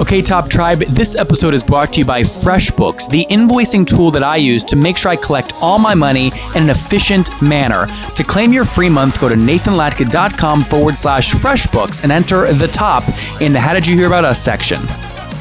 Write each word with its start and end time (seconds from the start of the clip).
Okay, 0.00 0.22
Top 0.22 0.50
Tribe, 0.50 0.80
this 0.80 1.14
episode 1.14 1.54
is 1.54 1.62
brought 1.62 1.92
to 1.92 2.00
you 2.00 2.04
by 2.04 2.22
FreshBooks, 2.22 3.08
the 3.08 3.24
invoicing 3.26 3.86
tool 3.86 4.10
that 4.10 4.24
I 4.24 4.36
use 4.36 4.64
to 4.64 4.74
make 4.74 4.98
sure 4.98 5.12
I 5.12 5.16
collect 5.16 5.52
all 5.62 5.78
my 5.78 5.94
money 5.94 6.32
in 6.56 6.64
an 6.64 6.70
efficient 6.70 7.30
manner. 7.40 7.86
To 8.16 8.24
claim 8.24 8.52
your 8.52 8.64
free 8.64 8.88
month, 8.88 9.20
go 9.20 9.28
to 9.28 9.36
nathanlatka.com 9.36 10.62
forward 10.62 10.98
slash 10.98 11.32
FreshBooks 11.32 12.02
and 12.02 12.10
enter 12.10 12.52
the 12.52 12.66
top 12.66 13.04
in 13.40 13.52
the 13.52 13.60
How 13.60 13.72
Did 13.72 13.86
You 13.86 13.96
Hear 13.96 14.08
About 14.08 14.24
Us 14.24 14.42
section. 14.42 14.80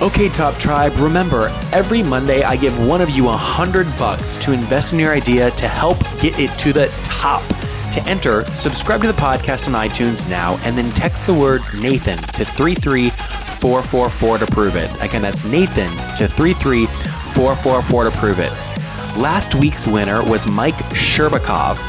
Okay, 0.04 0.30
Top 0.30 0.56
Tribe, 0.60 0.94
remember, 0.98 1.48
every 1.72 2.04
Monday 2.04 2.44
I 2.44 2.56
give 2.56 2.88
one 2.88 3.02
of 3.02 3.10
you 3.10 3.30
a 3.30 3.36
hundred 3.36 3.88
bucks 3.98 4.36
to 4.36 4.54
invest 4.54 4.94
in 4.94 5.00
your 5.00 5.14
idea 5.14 5.50
to 5.50 5.68
help 5.68 5.98
get 6.22 6.38
it 6.40 6.52
to 6.60 6.72
the 6.72 6.94
top. 7.04 7.42
To 7.94 8.04
enter, 8.08 8.44
subscribe 8.54 9.02
to 9.02 9.08
the 9.08 9.14
podcast 9.14 9.68
on 9.68 9.74
iTunes 9.74 10.28
now 10.30 10.60
and 10.64 10.78
then 10.78 10.92
text 10.94 11.26
the 11.26 11.34
word 11.34 11.62
Nathan 11.80 12.18
to 12.18 12.44
33444 13.64 14.38
to 14.40 14.46
prove 14.48 14.76
it. 14.76 14.92
Again, 15.02 15.22
that's 15.22 15.46
Nathan 15.46 15.90
to 16.18 16.28
33444 16.28 18.04
to 18.04 18.12
prove 18.12 18.40
it. 18.40 18.52
Last 19.18 19.56
week's 19.56 19.88
winner 19.88 20.22
was 20.30 20.46
Mike 20.48 20.76
Sherbakov. 20.92 21.80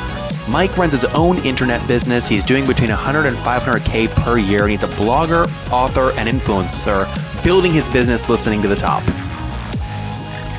Mike 0.48 0.76
runs 0.78 0.92
his 0.92 1.04
own 1.06 1.38
internet 1.38 1.84
business. 1.88 2.28
He's 2.28 2.44
doing 2.44 2.64
between 2.64 2.90
100 2.90 3.26
and 3.26 3.36
500K 3.36 4.14
per 4.22 4.38
year, 4.38 4.62
and 4.62 4.70
he's 4.70 4.84
a 4.84 4.88
blogger, 4.88 5.46
author, 5.72 6.12
and 6.12 6.28
influencer 6.28 7.06
building 7.42 7.72
his 7.72 7.88
business 7.88 8.28
listening 8.28 8.62
to 8.62 8.68
the 8.68 8.76
top. 8.76 9.02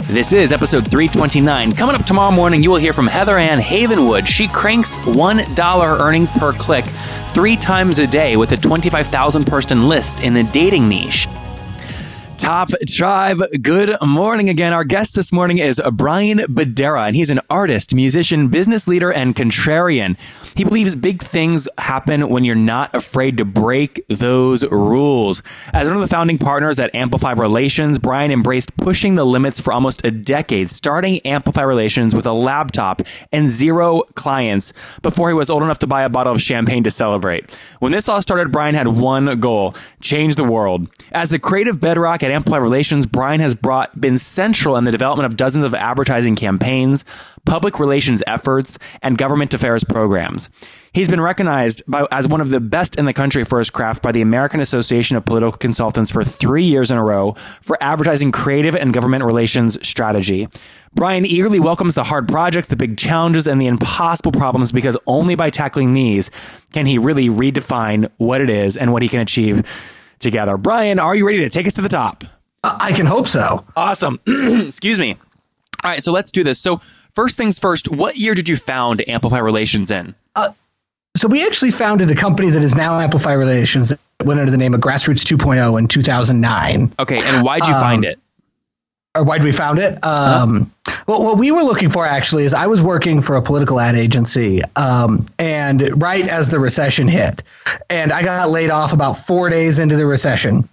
This 0.08 0.34
is 0.34 0.52
episode 0.52 0.88
329. 0.92 1.72
Coming 1.72 1.96
up 1.96 2.06
tomorrow 2.06 2.32
morning, 2.32 2.62
you 2.62 2.70
will 2.70 2.78
hear 2.78 2.94
from 2.94 3.08
Heather 3.08 3.40
Ann 3.40 3.60
Havenwood. 3.60 4.28
She 4.28 4.48
cranks 4.48 5.00
$1 5.00 6.00
earnings 6.00 6.30
per 6.30 6.54
click 6.54 6.86
three 7.34 7.56
times 7.56 7.98
a 7.98 8.06
day 8.06 8.38
with 8.38 8.52
a 8.52 8.58
25,000 8.58 9.46
person 9.46 9.88
list 9.88 10.22
in 10.22 10.36
the 10.36 10.44
dating 10.44 10.88
niche. 10.88 11.28
Top 12.46 12.70
Tribe, 12.88 13.42
good 13.64 13.98
morning 14.06 14.50
again. 14.50 14.72
Our 14.72 14.84
guest 14.84 15.16
this 15.16 15.32
morning 15.32 15.58
is 15.58 15.82
Brian 15.94 16.38
Badera, 16.38 17.08
and 17.08 17.16
he's 17.16 17.32
an 17.32 17.40
artist, 17.50 17.96
musician, 17.96 18.50
business 18.50 18.88
leader, 18.88 19.12
and 19.12 19.36
contrarian. 19.36 20.16
He 20.56 20.64
believes 20.64 20.96
big 20.96 21.24
things 21.24 21.68
happen 21.80 22.30
when 22.30 22.44
you're 22.44 22.54
not 22.54 22.94
afraid 22.94 23.38
to 23.38 23.46
break 23.46 24.00
those 24.10 24.64
rules. 24.68 25.42
As 25.74 25.88
one 25.88 25.96
of 25.96 26.04
the 26.04 26.08
founding 26.08 26.38
partners 26.38 26.78
at 26.78 26.94
Amplify 26.94 27.32
Relations, 27.32 27.98
Brian 27.98 28.30
embraced 28.30 28.78
pushing 28.78 29.16
the 29.16 29.26
limits 29.26 29.60
for 29.60 29.74
almost 29.74 30.06
a 30.06 30.12
decade, 30.12 30.70
starting 30.70 31.18
Amplify 31.26 31.64
Relations 31.64 32.14
with 32.14 32.28
a 32.28 32.34
laptop 32.34 33.02
and 33.32 33.50
zero 33.50 34.04
clients 34.14 34.72
before 35.02 35.30
he 35.30 35.34
was 35.34 35.50
old 35.50 35.64
enough 35.64 35.80
to 35.80 35.88
buy 35.88 36.04
a 36.04 36.10
bottle 36.10 36.34
of 36.34 36.44
champagne 36.44 36.84
to 36.84 36.92
celebrate. 36.92 37.52
When 37.80 37.92
this 37.92 38.08
all 38.08 38.22
started, 38.22 38.52
Brian 38.52 38.76
had 38.76 38.90
one 38.90 39.40
goal 39.40 39.74
change 40.00 40.36
the 40.36 40.44
world. 40.44 40.88
As 41.12 41.32
the 41.32 41.40
creative 41.40 41.82
bedrock 41.82 42.22
at 42.22 42.35
Amplify 42.36 42.58
Relations, 42.58 43.06
Brian 43.06 43.40
has 43.40 43.56
brought 43.56 44.00
been 44.00 44.18
central 44.18 44.76
in 44.76 44.84
the 44.84 44.92
development 44.92 45.26
of 45.26 45.38
dozens 45.38 45.64
of 45.64 45.74
advertising 45.74 46.36
campaigns, 46.36 47.06
public 47.46 47.80
relations 47.80 48.22
efforts, 48.28 48.78
and 49.02 49.18
government 49.18 49.54
affairs 49.54 49.86
programs. 49.86 50.50
He's 50.92 51.10
been 51.10 51.22
recognized 51.22 51.82
by, 51.88 52.08
as 52.12 52.28
one 52.28 52.42
of 52.42 52.50
the 52.50 52.60
best 52.60 52.98
in 52.98 53.06
the 53.06 53.14
country 53.14 53.46
for 53.46 53.60
his 53.60 53.70
craft 53.70 54.02
by 54.02 54.12
the 54.12 54.22
American 54.22 54.60
Association 54.60 55.16
of 55.16 55.24
Political 55.24 55.58
Consultants 55.60 56.12
for 56.12 56.24
three 56.24 56.64
years 56.64 56.92
in 56.92 56.98
a 56.98 57.04
row 57.04 57.34
for 57.62 57.78
advertising 57.82 58.34
creative 58.34 58.76
and 58.76 58.94
government 58.94 59.24
relations 59.24 59.86
strategy. 59.88 60.48
Brian 60.94 61.26
eagerly 61.26 61.60
welcomes 61.60 61.96
the 61.96 62.06
hard 62.06 62.28
projects, 62.28 62.68
the 62.68 62.76
big 62.76 62.98
challenges, 62.98 63.48
and 63.48 63.62
the 63.62 63.68
impossible 63.68 64.32
problems 64.32 64.72
because 64.72 64.98
only 65.08 65.36
by 65.36 65.50
tackling 65.50 65.94
these 65.94 66.32
can 66.74 66.86
he 66.86 66.98
really 66.98 67.28
redefine 67.28 68.10
what 68.18 68.42
it 68.42 68.50
is 68.50 68.76
and 68.76 68.92
what 68.92 69.02
he 69.02 69.10
can 69.10 69.20
achieve 69.20 69.64
together. 70.20 70.58
Brian, 70.58 71.00
are 71.00 71.16
you 71.16 71.26
ready 71.26 71.40
to 71.40 71.50
take 71.50 71.68
us 71.68 71.74
to 71.74 71.82
the 71.82 71.90
top? 71.90 72.24
I 72.64 72.92
can 72.94 73.06
hope 73.06 73.28
so. 73.28 73.66
Awesome. 73.76 74.20
Excuse 74.28 75.00
me. 75.00 75.18
All 75.84 75.92
right, 75.92 76.04
so 76.04 76.12
let's 76.12 76.32
do 76.32 76.44
this. 76.44 76.60
So, 76.60 76.78
first 77.14 77.38
things 77.38 77.60
first, 77.60 77.92
what 77.92 78.18
year 78.18 78.34
did 78.34 78.50
you 78.50 78.56
found 78.56 79.08
Amplify 79.08 79.38
Relations 79.38 79.92
in? 79.92 80.16
Uh, 80.36 80.50
so, 81.16 81.28
we 81.28 81.46
actually 81.46 81.72
founded 81.72 82.10
a 82.10 82.16
company 82.16 82.50
that 82.50 82.64
is 82.64 82.74
now 82.74 83.00
Amplify 83.00 83.34
Relations 83.34 83.92
It 83.92 84.00
went 84.24 84.40
under 84.40 84.52
the 84.52 84.58
name 84.58 84.74
of 84.74 84.80
Grassroots 84.80 85.24
2.0 85.24 85.78
in 85.78 85.88
2009. 85.88 86.94
Okay, 86.98 87.20
and 87.22 87.46
why'd 87.46 87.68
you 87.68 87.74
um, 87.74 87.82
find 87.82 88.04
it? 88.06 88.20
Or 89.16 89.24
why'd 89.24 89.44
we 89.44 89.52
found 89.52 89.80
it? 89.80 90.04
Um, 90.04 90.72
huh? 90.86 91.04
Well, 91.08 91.24
what 91.24 91.38
we 91.38 91.52
were 91.52 91.64
looking 91.64 91.90
for 91.90 92.06
actually 92.06 92.44
is 92.44 92.54
I 92.54 92.68
was 92.68 92.82
working 92.82 93.22
for 93.22 93.36
a 93.36 93.42
political 93.42 93.80
ad 93.80 93.96
agency, 93.96 94.62
um, 94.76 95.26
and 95.40 96.02
right 96.02 96.28
as 96.28 96.50
the 96.50 96.60
recession 96.60 97.08
hit, 97.08 97.44
and 97.90 98.12
I 98.12 98.24
got 98.24 98.50
laid 98.50 98.72
off 98.72 98.92
about 98.92 99.26
four 99.26 99.50
days 99.50 99.80
into 99.80 99.96
the 99.96 100.06
recession. 100.06 100.68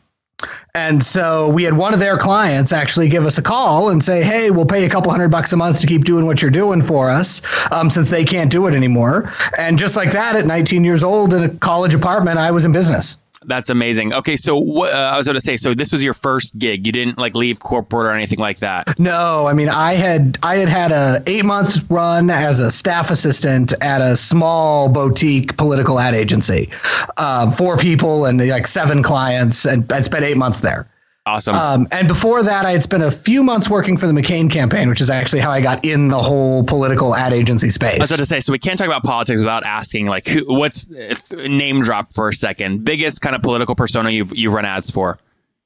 And 0.75 1.03
so 1.05 1.51
we 1.51 1.65
had 1.65 1.75
one 1.75 1.93
of 1.93 2.01
their 2.01 2.17
clients 2.17 2.73
actually 2.73 3.09
give 3.11 3.27
us 3.27 3.37
a 3.37 3.43
call 3.43 3.91
and 3.91 4.03
say, 4.03 4.23
"Hey, 4.25 4.51
we'll 4.51 4.65
pay 4.65 4.85
a 4.85 4.89
couple 4.89 5.11
hundred 5.11 5.29
bucks 5.29 5.53
a 5.53 5.57
month 5.57 5.81
to 5.81 5.87
keep 5.87 6.05
doing 6.05 6.25
what 6.25 6.41
you're 6.41 6.51
doing 6.51 6.81
for 6.81 7.11
us, 7.11 7.43
um, 7.71 7.91
since 7.91 8.11
they 8.11 8.25
can't 8.25 8.51
do 8.51 8.67
it 8.67 8.75
anymore." 8.75 9.31
And 9.59 9.79
just 9.79 9.97
like 9.97 10.13
that, 10.13 10.35
at 10.35 10.47
19 10.47 10.83
years 10.83 11.05
old 11.05 11.35
in 11.35 11.45
a 11.45 11.49
college 11.51 11.95
apartment, 11.95 12.39
I 12.39 12.51
was 12.51 12.65
in 12.65 12.73
business. 12.73 13.19
That's 13.45 13.71
amazing. 13.71 14.13
Okay, 14.13 14.37
so 14.37 14.57
what 14.57 14.93
uh, 14.93 14.97
I 14.97 15.17
was 15.17 15.27
going 15.27 15.35
to 15.35 15.41
say, 15.41 15.57
so 15.57 15.75
this 15.75 15.93
was 15.93 16.03
your 16.03 16.15
first 16.15 16.59
gig. 16.59 16.87
You 16.87 16.93
didn't 16.93 17.19
like 17.19 17.35
leave 17.35 17.61
corporate 17.61 18.07
or 18.07 18.13
anything 18.13 18.39
like 18.39 18.59
that. 18.61 18.99
No, 18.99 19.47
I 19.47 19.53
mean, 19.53 19.69
I 19.69 19.95
had 19.95 20.39
I 20.43 20.57
had 20.57 20.69
had 20.69 20.93
a 20.93 21.23
eight 21.27 21.45
month 21.45 21.91
run 21.91 22.31
as 22.31 22.61
a 22.61 22.71
staff 22.71 23.11
assistant 23.11 23.73
at 23.81 24.01
a 24.01 24.17
small 24.17 24.89
boutique 24.89 25.57
political 25.57 25.99
ad 25.99 26.15
agency, 26.15 26.71
um, 27.17 27.53
four 27.53 27.77
people 27.77 28.27
and 28.27 28.47
like 28.49 28.67
seven 28.67 29.03
clients, 29.03 29.65
and 29.65 29.91
I 29.93 30.01
spent 30.01 30.25
eight 30.25 30.37
months 30.37 30.61
there. 30.61 30.89
Awesome. 31.25 31.55
Um, 31.55 31.89
and 31.93 32.09
before 32.09 32.43
that, 32.43 32.67
I 32.67 32.73
had 32.73 32.83
spent 32.83 33.05
a 33.05 33.11
few 33.11 33.45
months 33.45 33.71
working 33.71 33.97
for 33.97 34.09
the 34.09 34.13
McCain 34.13 34.51
campaign, 34.51 34.89
which 34.89 35.01
is 35.01 35.09
actually 35.09 35.41
how 35.41 35.53
I 35.53 35.61
got 35.61 35.85
in 35.85 36.09
the 36.09 36.21
whole 36.21 36.65
political 36.65 37.15
ad 37.15 37.33
agency 37.33 37.71
space. 37.71 37.95
I 37.95 37.99
was 37.99 38.11
about 38.11 38.19
to 38.19 38.27
say, 38.27 38.41
so 38.41 38.53
we 38.53 38.59
can't 38.59 38.77
talk 38.77 38.89
about 38.89 39.05
politics 39.05 39.41
without 39.41 39.65
asking, 39.65 40.07
like, 40.07 40.27
who, 40.27 40.45
what's 40.53 40.91
name 41.31 41.83
drop 41.83 42.13
for 42.13 42.29
a 42.29 42.35
second? 42.35 42.85
Biggest 42.85 43.21
kind 43.21 43.37
of 43.37 43.43
political 43.43 43.77
persona 43.77 44.11
you've 44.11 44.37
you've 44.37 44.53
run 44.53 44.65
ads 44.65 44.91
for? 44.91 45.19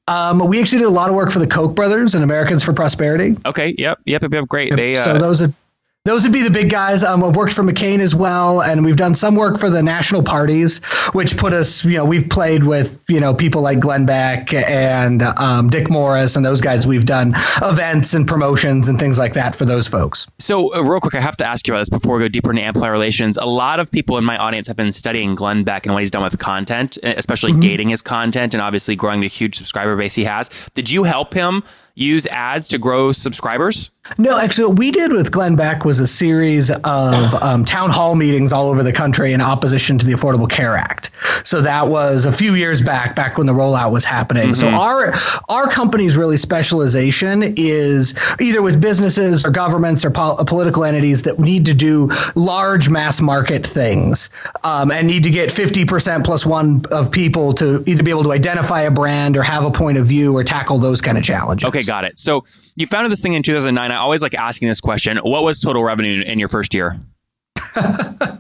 Um, 0.09 0.47
we 0.47 0.61
actually 0.61 0.81
did 0.81 0.89
a 0.89 0.91
lot 0.91 1.09
of 1.09 1.17
work 1.17 1.33
for 1.33 1.39
the 1.39 1.47
Koch 1.47 1.75
brothers 1.75 2.15
and 2.15 2.23
Americans 2.23 2.63
for 2.63 2.75
Prosperity. 2.75 3.37
Okay. 3.47 3.75
Yep. 3.79 4.01
Yep. 4.05 4.23
Yep. 4.23 4.33
yep 4.35 4.49
great. 4.49 4.77
They, 4.77 4.93
uh, 4.93 4.97
so 4.97 5.19
those 5.19 5.41
are 5.41 5.53
those 6.07 6.23
would 6.23 6.33
be 6.33 6.43
the 6.43 6.51
big 6.51 6.71
guys. 6.71 7.03
Um, 7.03 7.23
I've 7.25 7.37
worked 7.37 7.53
for 7.53 7.63
McCain 7.63 8.01
as 8.01 8.15
well, 8.15 8.63
and 8.63 8.85
we've 8.85 8.97
done 8.97 9.15
some 9.15 9.35
work 9.35 9.59
for 9.59 9.71
the 9.71 9.83
national 9.83 10.23
parties, 10.23 10.79
which 11.13 11.37
put 11.37 11.53
us, 11.53 11.85
you 11.85 11.97
know, 11.97 12.05
we've 12.05 12.29
played 12.29 12.65
with, 12.65 13.05
you 13.09 13.21
know, 13.21 13.35
people 13.35 13.63
like 13.63 13.81
Glenn 13.81 14.07
Beck 14.07 14.53
and 14.53 15.23
um, 15.23 15.69
Dick 15.69 15.91
Morris 15.91 16.37
and 16.37 16.45
those 16.45 16.61
guys. 16.61 16.87
We've 16.87 17.07
done 17.07 17.35
events 17.63 18.15
and 18.15 18.27
promotions 18.27 18.89
and 18.89 18.99
things 18.99 19.19
like 19.19 19.35
that 19.35 19.55
for 19.55 19.65
those 19.65 19.89
folks. 19.89 20.27
So, 20.39 20.75
uh, 20.75 20.83
real 20.83 21.01
quick, 21.01 21.15
I 21.15 21.21
have 21.21 21.37
to 21.39 21.47
ask 21.47 21.67
you 21.67 21.75
about 21.75 21.81
this 21.81 21.91
before 21.91 22.17
we 22.17 22.25
go 22.25 22.29
deeper 22.29 22.51
into 22.51 22.63
Amplify 22.63 22.89
Relations. 22.89 23.37
A 23.37 23.45
lot 23.45 23.81
of 23.81 23.91
people 23.91 24.19
in 24.19 24.25
my 24.25 24.37
audience 24.37 24.67
have 24.69 24.77
been 24.77 24.93
studying 24.93 25.35
Glenn 25.35 25.65
Beck 25.65 25.87
and 25.87 25.95
what 25.95 26.01
he's 26.01 26.11
done 26.11 26.23
with 26.23 26.39
content, 26.39 26.99
especially 27.03 27.53
mm-hmm. 27.53 27.61
gating 27.61 27.89
his 27.89 28.03
content 28.03 28.55
and 28.55 28.63
obviously 28.63 28.97
growing 28.97 29.21
the 29.21 29.29
huge 29.29 29.57
subscriber 29.57 29.97
base 29.97 30.15
he 30.15 30.25
has. 30.25 30.51
Did 30.75 30.91
you 30.91 31.05
help 31.05 31.35
him 31.35 31.65
use 31.97 32.27
ads 32.27 32.69
to 32.69 32.79
grow 32.79 33.11
subscribers? 33.11 33.91
No, 34.19 34.39
actually, 34.39 34.69
what 34.69 34.79
we 34.79 34.93
did 34.93 35.11
with 35.11 35.33
Glenn 35.33 35.57
Beck 35.57 35.85
was 35.85 35.99
a 35.99 36.07
series 36.07 36.71
of 36.71 37.35
um, 37.43 37.65
town 37.65 37.91
hall 37.91 38.15
meetings 38.15 38.53
all 38.53 38.69
over 38.69 38.85
the 38.85 38.93
country 38.93 39.33
in 39.33 39.41
opposition 39.41 39.99
to 39.99 40.07
the 40.07 40.13
Affordable 40.13 40.49
Care 40.49 40.77
Act. 40.77 41.11
So 41.43 41.61
that 41.63 41.89
was 41.89 42.25
a 42.25 42.31
few 42.31 42.55
years 42.55 42.83
back, 42.83 43.17
back 43.17 43.37
when 43.37 43.49
the 43.49 43.53
rollout 43.53 43.91
was 43.91 44.05
happening. 44.05 44.51
Mm-hmm. 44.51 44.55
So 44.55 44.69
our 44.69 45.15
our 45.49 45.69
company's 45.69 46.17
really 46.17 46.37
specialization 46.37 47.43
is 47.57 48.15
either 48.41 48.63
with 48.63 48.81
businesses 48.81 49.45
or 49.45 49.51
governments 49.51 50.05
or 50.05 50.13
po- 50.13 50.37
political 50.45 50.85
entities 50.85 51.23
that 51.23 51.41
need 51.41 51.65
to 51.67 51.75
do 51.75 52.09
large 52.37 52.89
mass 52.89 53.21
market 53.21 53.67
things 53.67 54.31
um, 54.63 54.93
and 54.93 55.09
need 55.09 55.25
to 55.25 55.31
get 55.31 55.51
fifty 55.51 55.85
percent 55.85 56.25
plus 56.25 56.47
one 56.47 56.85
of 56.93 57.11
people 57.11 57.55
to 57.55 57.83
either 57.87 58.05
be 58.05 58.11
able 58.13 58.23
to 58.23 58.31
identify 58.31 58.83
a 58.83 58.91
brand 58.91 59.37
or 59.37 59.43
have 59.43 59.65
a 59.65 59.71
point 59.73 59.99
of 59.99 60.07
view 60.07 60.37
or 60.37 60.45
tackle 60.45 60.79
those 60.79 61.01
kind 61.01 61.19
of 61.19 61.25
challenges. 61.25 61.67
Okay, 61.67 61.83
got 61.87 62.05
it. 62.05 62.19
So 62.19 62.45
you 62.77 62.87
founded 62.87 63.11
this 63.13 63.21
thing 63.23 63.33
in 63.35 63.43
2009. 63.43 63.91
I 63.91 63.97
always 63.97 64.23
like 64.23 64.35
asking 64.35 64.69
this 64.69 64.81
question. 64.81 65.17
What 65.19 65.43
was 65.45 65.61
total 65.61 65.83
revenue 65.85 66.23
in 66.23 66.39
your 66.39 66.49
first 66.49 66.75
year? 66.75 66.99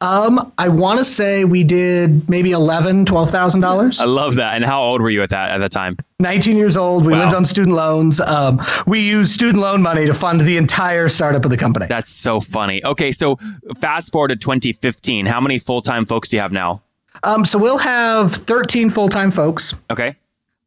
Um, 0.00 0.52
I 0.58 0.68
want 0.68 0.98
to 0.98 1.04
say 1.04 1.44
we 1.44 1.62
did 1.62 2.28
maybe 2.28 2.50
eleven, 2.50 3.06
twelve 3.06 3.30
thousand 3.30 3.60
dollars. 3.60 4.00
I 4.00 4.04
love 4.06 4.34
that. 4.34 4.54
And 4.56 4.64
how 4.64 4.82
old 4.82 5.00
were 5.00 5.10
you 5.10 5.22
at 5.22 5.30
that 5.30 5.50
at 5.52 5.58
the 5.58 5.68
time? 5.68 5.96
19 6.18 6.56
years 6.56 6.76
old. 6.76 7.06
We 7.06 7.12
Wow. 7.12 7.20
lived 7.20 7.34
on 7.34 7.44
student 7.44 7.76
loans. 7.76 8.20
Um, 8.20 8.60
we 8.86 9.00
used 9.00 9.30
student 9.32 9.58
loan 9.58 9.80
money 9.82 10.06
to 10.06 10.14
fund 10.14 10.40
the 10.40 10.56
entire 10.56 11.08
startup 11.08 11.44
of 11.44 11.50
the 11.52 11.56
company. 11.56 11.86
That's 11.86 12.10
so 12.10 12.40
funny. 12.40 12.84
Okay, 12.84 13.12
so 13.12 13.38
fast 13.78 14.10
forward 14.12 14.28
to 14.28 14.36
2015. 14.36 15.26
How 15.26 15.40
many 15.40 15.58
full 15.60 15.82
time 15.82 16.04
folks 16.04 16.28
do 16.28 16.36
you 16.36 16.42
have 16.42 16.52
now? 16.52 16.82
Um, 17.22 17.44
so 17.46 17.56
we'll 17.58 17.78
have 17.78 18.32
13 18.34 18.90
full 18.90 19.08
time 19.08 19.30
folks, 19.30 19.74
Okay. 19.90 20.16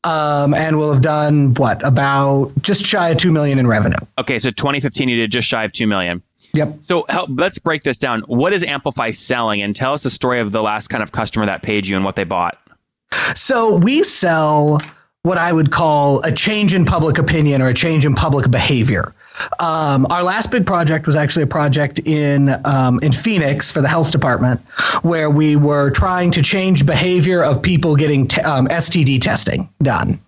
Um, 0.06 0.54
and 0.54 0.78
we'll 0.78 0.94
have 0.94 1.02
done 1.02 1.54
what 1.56 1.86
about 1.86 2.52
just 2.62 2.86
shy 2.86 3.10
of 3.10 3.18
two 3.18 3.32
million 3.32 3.60
in 3.60 3.68
revenue. 3.68 3.98
Okay, 4.18 4.40
so 4.40 4.52
2015, 4.52 5.10
you 5.10 5.18
did 5.18 5.32
just 5.32 5.48
shy 5.48 5.64
of 5.64 5.74
2 5.74 5.88
million. 5.88 6.22
Yep. 6.54 6.78
So 6.84 7.06
help, 7.10 7.30
let's 7.34 7.60
break 7.60 7.84
this 7.84 7.98
down. 7.98 8.22
What 8.22 8.54
is 8.54 8.64
Amplify 8.64 9.12
selling? 9.12 9.62
And 9.62 9.76
tell 9.76 9.94
us 9.94 10.04
the 10.04 10.10
story 10.10 10.40
of 10.40 10.54
the 10.54 10.62
last 10.62 10.88
kind 10.88 11.04
of 11.04 11.12
customer 11.12 11.46
that 11.48 11.64
paid 11.64 11.86
you 11.86 11.98
and 11.98 12.06
what 12.06 12.16
they 12.16 12.24
bought. 12.24 12.58
So 13.36 13.76
we 13.76 14.04
sell 14.04 14.80
what 15.24 15.38
I 15.38 15.52
would 15.52 15.72
call 15.72 16.22
a 16.24 16.32
change 16.32 16.74
in 16.74 16.86
public 16.86 17.18
opinion 17.18 17.62
or 17.62 17.68
a 17.68 17.74
change 17.74 18.06
in 18.06 18.14
public 18.14 18.50
behavior. 18.50 19.14
Um, 19.60 20.08
our 20.10 20.24
last 20.24 20.52
big 20.52 20.66
project 20.66 21.08
was 21.08 21.16
actually 21.16 21.44
a 21.44 21.48
project 21.48 22.00
in 22.00 22.50
um, 22.66 23.00
in 23.02 23.12
Phoenix 23.12 23.72
for 23.72 23.82
the 23.82 23.88
health 23.88 24.12
department, 24.12 24.62
where 25.02 25.30
we 25.30 25.56
were 25.56 25.90
trying 25.92 26.32
to 26.32 26.42
change 26.42 26.86
behavior 26.86 27.44
of 27.44 27.62
people 27.62 27.96
getting 27.96 28.28
t- 28.28 28.42
um, 28.42 28.68
STD 28.68 29.22
testing 29.22 29.70
done. 29.82 30.20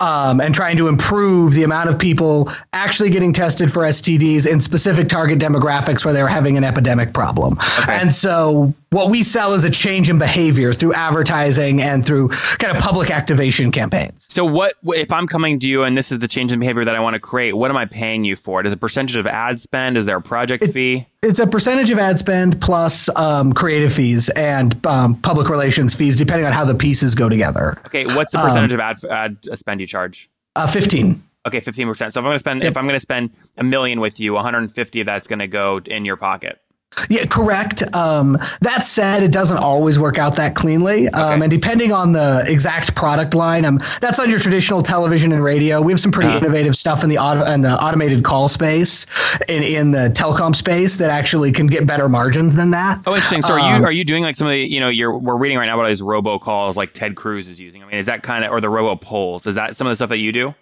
Um, 0.00 0.40
and 0.40 0.54
trying 0.54 0.76
to 0.76 0.88
improve 0.88 1.52
the 1.52 1.62
amount 1.62 1.88
of 1.88 1.98
people 1.98 2.52
actually 2.72 3.10
getting 3.10 3.32
tested 3.32 3.72
for 3.72 3.82
STDs 3.82 4.46
in 4.46 4.60
specific 4.60 5.08
target 5.08 5.38
demographics 5.38 6.04
where 6.04 6.12
they're 6.12 6.28
having 6.28 6.56
an 6.56 6.64
epidemic 6.64 7.12
problem. 7.14 7.58
And 7.88 8.14
so, 8.14 8.74
what 8.90 9.10
we 9.10 9.22
sell 9.22 9.52
is 9.54 9.64
a 9.64 9.70
change 9.70 10.08
in 10.08 10.18
behavior 10.18 10.72
through 10.72 10.94
advertising 10.94 11.82
and 11.82 12.06
through 12.06 12.28
kind 12.28 12.74
of 12.74 12.82
public 12.82 13.10
activation 13.10 13.72
campaigns. 13.72 14.26
So 14.28 14.44
what 14.44 14.74
if 14.94 15.12
I'm 15.12 15.26
coming 15.26 15.58
to 15.60 15.68
you 15.68 15.82
and 15.82 15.96
this 15.96 16.12
is 16.12 16.20
the 16.20 16.28
change 16.28 16.52
in 16.52 16.60
behavior 16.60 16.84
that 16.84 16.94
I 16.94 17.00
want 17.00 17.14
to 17.14 17.20
create? 17.20 17.52
What 17.52 17.70
am 17.70 17.76
I 17.76 17.84
paying 17.84 18.24
you 18.24 18.36
for? 18.36 18.60
It 18.60 18.66
is 18.66 18.72
a 18.72 18.76
percentage 18.76 19.16
of 19.16 19.26
ad 19.26 19.60
spend? 19.60 19.96
Is 19.96 20.06
there 20.06 20.16
a 20.16 20.22
project 20.22 20.68
fee? 20.72 21.06
It's 21.26 21.40
a 21.40 21.46
percentage 21.46 21.90
of 21.90 21.98
ad 21.98 22.20
spend 22.20 22.60
plus 22.60 23.08
um, 23.16 23.52
creative 23.52 23.92
fees 23.92 24.28
and 24.28 24.86
um, 24.86 25.16
public 25.16 25.48
relations 25.48 25.92
fees, 25.92 26.14
depending 26.14 26.46
on 26.46 26.52
how 26.52 26.64
the 26.64 26.74
pieces 26.74 27.16
go 27.16 27.28
together. 27.28 27.76
Okay, 27.86 28.06
what's 28.06 28.30
the 28.30 28.38
percentage 28.38 28.72
of 28.72 28.78
ad, 28.78 29.04
ad 29.10 29.38
spend 29.58 29.80
you 29.80 29.88
charge? 29.88 30.30
Uh, 30.54 30.68
15. 30.68 31.20
Okay, 31.46 31.60
15%. 31.60 31.96
So 31.96 32.06
if 32.06 32.16
I'm 32.16 32.22
going 32.22 32.34
to 32.34 32.38
spend 32.38 32.62
if 32.62 32.76
I'm 32.76 32.84
going 32.84 32.94
to 32.94 33.00
spend 33.00 33.30
a 33.56 33.64
million 33.64 34.00
with 34.00 34.20
you, 34.20 34.34
150 34.34 35.00
of 35.00 35.06
that's 35.06 35.26
going 35.26 35.40
to 35.40 35.48
go 35.48 35.80
in 35.84 36.04
your 36.04 36.16
pocket. 36.16 36.60
Yeah, 37.08 37.26
correct. 37.26 37.82
Um, 37.94 38.38
that 38.60 38.86
said, 38.86 39.22
it 39.22 39.32
doesn't 39.32 39.58
always 39.58 39.98
work 39.98 40.18
out 40.18 40.36
that 40.36 40.54
cleanly. 40.54 41.08
Um, 41.08 41.42
and 41.42 41.50
depending 41.50 41.92
on 41.92 42.12
the 42.12 42.44
exact 42.46 42.94
product 42.94 43.34
line, 43.34 43.64
um, 43.64 43.80
that's 44.00 44.18
on 44.18 44.30
your 44.30 44.38
traditional 44.38 44.82
television 44.82 45.32
and 45.32 45.42
radio. 45.42 45.80
We 45.80 45.92
have 45.92 46.00
some 46.00 46.12
pretty 46.12 46.34
innovative 46.36 46.76
stuff 46.76 47.02
in 47.04 47.10
the 47.10 47.18
auto 47.18 47.44
in 47.44 47.62
the 47.62 47.80
automated 47.82 48.24
call 48.24 48.48
space, 48.48 49.06
in, 49.48 49.62
in 49.62 49.90
the 49.90 50.08
telecom 50.10 50.54
space 50.54 50.96
that 50.96 51.10
actually 51.10 51.52
can 51.52 51.66
get 51.66 51.86
better 51.86 52.08
margins 52.08 52.56
than 52.56 52.70
that. 52.70 53.00
Oh, 53.06 53.14
interesting. 53.14 53.42
So 53.42 53.54
are 53.54 53.78
you 53.78 53.84
are 53.84 53.92
you 53.92 54.04
doing 54.04 54.22
like 54.22 54.36
some 54.36 54.46
of 54.46 54.52
the 54.52 54.58
you 54.58 54.80
know 54.80 54.88
you're 54.88 55.16
we're 55.16 55.36
reading 55.36 55.58
right 55.58 55.66
now 55.66 55.78
about 55.78 55.88
these 55.88 56.02
robo 56.02 56.38
calls 56.38 56.76
like 56.76 56.92
Ted 56.92 57.14
Cruz 57.14 57.48
is 57.48 57.60
using? 57.60 57.82
I 57.82 57.86
mean, 57.86 57.96
is 57.96 58.06
that 58.06 58.22
kind 58.22 58.44
of 58.44 58.52
or 58.52 58.60
the 58.60 58.70
robo 58.70 58.96
polls? 58.96 59.46
Is 59.46 59.54
that 59.56 59.76
some 59.76 59.86
of 59.86 59.90
the 59.90 59.96
stuff 59.96 60.08
that 60.08 60.18
you 60.18 60.32
do? 60.32 60.54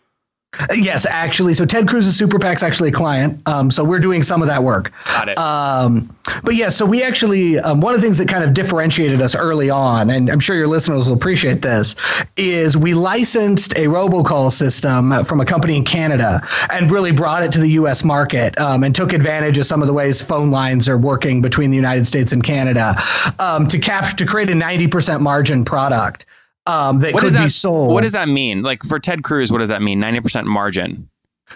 Yes, 0.75 1.07
actually. 1.07 1.55
So 1.55 1.65
Ted 1.65 1.89
Cruz's 1.89 2.17
Super 2.17 2.39
PAC's 2.39 2.63
actually 2.63 2.91
a 2.91 2.93
client. 2.93 3.47
Um, 3.47 3.71
so 3.71 3.85
we're 3.85 3.99
doing 3.99 4.23
some 4.23 4.43
of 4.43 4.49
that 4.49 4.63
work. 4.63 4.93
Got 5.07 5.29
it. 5.29 5.39
Um, 5.39 6.15
but 6.43 6.55
yeah, 6.55 6.69
so 6.69 6.87
we 6.87 7.03
actually, 7.03 7.59
um, 7.59 7.81
one 7.81 7.95
of 7.95 8.01
the 8.01 8.05
things 8.05 8.19
that 8.19 8.29
kind 8.29 8.45
of 8.45 8.55
differentiated 8.55 9.21
us 9.21 9.35
early 9.35 9.71
on, 9.71 10.11
and 10.11 10.31
I'm 10.31 10.41
sure 10.41 10.57
your 10.57 10.69
listeners 10.69 11.07
will 11.07 11.15
appreciate 11.15 11.63
this, 11.63 11.97
is 12.37 12.77
we 12.77 12.95
licensed 12.95 13.73
a 13.75 13.87
robocall 13.87 14.51
system 14.51 15.25
from 15.25 15.41
a 15.41 15.45
company 15.45 15.77
in 15.77 15.85
Canada 15.85 16.47
and 16.71 16.91
really 16.91 17.13
brought 17.13 17.43
it 17.43 17.53
to 17.53 17.59
the 17.59 17.71
US 17.71 18.05
market 18.05 18.59
um, 18.59 18.85
and 18.85 18.95
took 18.95 19.13
advantage 19.13 19.59
of 19.59 19.67
some 19.67 19.83
of 19.83 19.89
the 19.89 19.95
ways 19.95 20.23
phone 20.23 20.51
lines 20.51 20.89
are 20.89 20.99
working 20.99 21.43
between 21.43 21.71
the 21.71 21.77
United 21.77 22.07
States 22.07 22.33
and 22.33 22.43
Canada 22.43 22.95
um, 23.39 23.69
to 23.69 23.79
capture, 23.79 24.17
to 24.17 24.27
create 24.27 24.51
a 24.51 24.55
90% 24.55 25.21
margin 25.21 25.65
product. 25.65 26.27
Um, 26.67 27.01
that 27.01 27.13
What 27.13 27.21
could 27.21 27.27
does 27.27 27.33
that 27.35 27.43
be 27.45 27.49
sold. 27.51 27.93
What 27.93 28.03
does 28.03 28.13
that 28.13 28.29
mean? 28.29 28.63
Like 28.63 28.83
for 28.83 28.99
Ted 28.99 29.23
Cruz, 29.23 29.53
what 29.53 29.59
does 29.59 29.69
that 29.69 29.83
mean? 29.83 30.01
Ninety 30.01 30.21
percent 30.21 30.47
margin. 30.47 31.09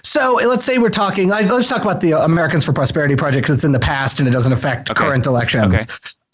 So 0.04 0.38
let's 0.44 0.64
say 0.66 0.76
we're 0.78 0.90
talking. 0.90 1.28
Let's 1.28 1.68
talk 1.68 1.82
about 1.82 2.02
the 2.02 2.12
Americans 2.12 2.64
for 2.64 2.72
Prosperity 2.74 3.16
project 3.16 3.44
because 3.44 3.56
it's 3.56 3.64
in 3.64 3.72
the 3.72 3.78
past 3.78 4.18
and 4.18 4.28
it 4.28 4.32
doesn't 4.32 4.52
affect 4.52 4.90
Okay. 4.90 5.02
current 5.02 5.26
elections. 5.26 5.74
Okay. 5.74 5.84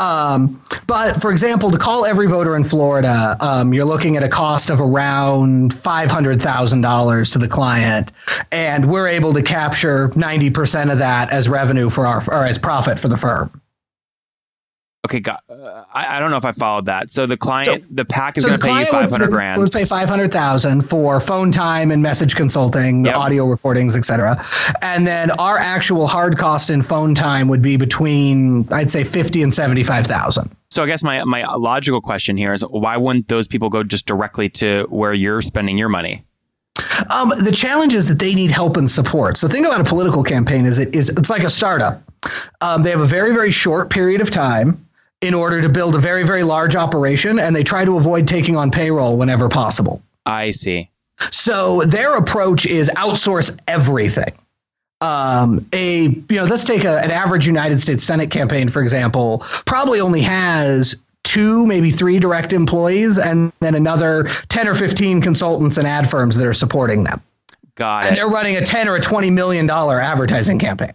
Um, 0.00 0.60
but 0.88 1.22
for 1.22 1.30
example, 1.30 1.70
to 1.70 1.78
call 1.78 2.04
every 2.04 2.26
voter 2.26 2.56
in 2.56 2.64
Florida, 2.64 3.36
um, 3.38 3.72
you're 3.72 3.84
looking 3.84 4.16
at 4.16 4.24
a 4.24 4.28
cost 4.28 4.68
of 4.70 4.80
around 4.80 5.72
five 5.72 6.10
hundred 6.10 6.42
thousand 6.42 6.80
dollars 6.80 7.30
to 7.30 7.38
the 7.38 7.46
client, 7.46 8.10
and 8.50 8.90
we're 8.90 9.06
able 9.06 9.32
to 9.34 9.42
capture 9.42 10.10
ninety 10.16 10.50
percent 10.50 10.90
of 10.90 10.98
that 10.98 11.30
as 11.30 11.48
revenue 11.48 11.90
for 11.90 12.08
our 12.08 12.24
or 12.26 12.44
as 12.44 12.58
profit 12.58 12.98
for 12.98 13.06
the 13.06 13.16
firm. 13.16 13.60
Okay, 15.04 15.20
got. 15.20 15.42
Uh, 15.50 15.84
I, 15.92 16.16
I 16.16 16.18
don't 16.18 16.30
know 16.30 16.38
if 16.38 16.46
I 16.46 16.52
followed 16.52 16.86
that. 16.86 17.10
So 17.10 17.26
the 17.26 17.36
client, 17.36 17.84
the 17.94 18.06
PAC 18.06 18.38
is 18.38 18.44
So 18.44 18.48
going 18.48 18.58
to 18.60 18.66
pay 18.66 18.80
you 18.80 18.86
five 18.86 19.10
would, 19.10 19.20
grand. 19.30 19.60
would 19.60 19.70
pay 19.70 19.84
five 19.84 20.08
hundred 20.08 20.32
thousand 20.32 20.82
for 20.82 21.20
phone 21.20 21.52
time 21.52 21.90
and 21.90 22.02
message 22.02 22.34
consulting, 22.34 23.04
Yep. 23.04 23.14
audio 23.16 23.44
recordings, 23.46 23.96
etc. 23.96 24.42
And 24.80 25.06
then 25.06 25.30
our 25.32 25.58
actual 25.58 26.06
hard 26.06 26.38
cost 26.38 26.70
in 26.70 26.80
phone 26.80 27.14
time 27.14 27.48
would 27.48 27.60
be 27.60 27.76
between 27.76 28.66
I'd 28.72 28.90
say 28.90 29.04
fifty 29.04 29.42
and 29.42 29.52
seventy 29.54 29.84
five 29.84 30.06
thousand. 30.06 30.50
So 30.70 30.82
I 30.82 30.86
guess 30.86 31.04
my 31.04 31.22
my 31.24 31.44
logical 31.54 32.00
question 32.00 32.38
here 32.38 32.54
is 32.54 32.62
why 32.62 32.96
wouldn't 32.96 33.28
those 33.28 33.46
people 33.46 33.68
go 33.68 33.82
just 33.82 34.06
directly 34.06 34.48
to 34.50 34.86
where 34.88 35.12
you're 35.12 35.42
spending 35.42 35.76
your 35.76 35.90
money? 35.90 36.24
Um, 37.10 37.28
the 37.44 37.52
challenge 37.52 37.92
is 37.94 38.08
that 38.08 38.18
they 38.18 38.34
need 38.34 38.50
help 38.50 38.76
and 38.78 38.90
support. 38.90 39.36
So 39.38 39.46
the 39.48 39.52
thing 39.52 39.66
about 39.66 39.80
a 39.80 39.84
political 39.84 40.24
campaign 40.24 40.64
is 40.64 40.78
it 40.78 40.94
is 40.94 41.10
it's 41.10 41.28
like 41.30 41.42
a 41.44 41.50
startup. 41.50 42.02
Um, 42.62 42.82
they 42.82 42.90
have 42.90 43.00
a 43.00 43.06
very 43.06 43.34
very 43.34 43.50
short 43.50 43.90
period 43.90 44.22
of 44.22 44.30
time 44.30 44.80
in 45.24 45.34
order 45.34 45.60
to 45.60 45.68
build 45.68 45.96
a 45.96 45.98
very 45.98 46.24
very 46.24 46.44
large 46.44 46.76
operation, 46.76 47.38
and 47.38 47.56
they 47.56 47.64
try 47.64 47.84
to 47.84 47.96
avoid 47.96 48.28
taking 48.28 48.56
on 48.56 48.70
payroll 48.70 49.16
whenever 49.16 49.48
possible. 49.48 50.02
I 50.26 50.52
see. 50.52 50.90
So 51.30 51.82
their 51.82 52.16
approach 52.16 52.66
is 52.66 52.90
outsource 52.96 53.58
everything. 53.66 54.32
Um, 55.00 55.66
a 55.72 56.04
you 56.04 56.24
know, 56.30 56.44
let's 56.44 56.64
take 56.64 56.84
a, 56.84 56.98
an 57.00 57.10
average 57.10 57.46
United 57.46 57.80
States 57.80 58.04
Senate 58.04 58.30
campaign 58.30 58.68
for 58.68 58.82
example. 58.82 59.42
Probably 59.66 60.00
only 60.00 60.22
has 60.22 60.94
two, 61.24 61.66
maybe 61.66 61.90
three 61.90 62.18
direct 62.18 62.52
employees, 62.52 63.18
and 63.18 63.52
then 63.60 63.74
another 63.74 64.24
ten 64.48 64.68
or 64.68 64.74
fifteen 64.74 65.20
consultants 65.20 65.78
and 65.78 65.86
ad 65.86 66.08
firms 66.08 66.36
that 66.36 66.46
are 66.46 66.52
supporting 66.52 67.04
them. 67.04 67.20
Got 67.74 68.04
And 68.04 68.06
it. 68.06 68.08
And 68.08 68.16
they're 68.16 68.28
running 68.28 68.56
a 68.56 68.64
ten 68.64 68.88
or 68.88 68.96
a 68.96 69.00
twenty 69.00 69.30
million 69.30 69.66
dollar 69.66 70.00
advertising 70.00 70.58
campaign. 70.58 70.93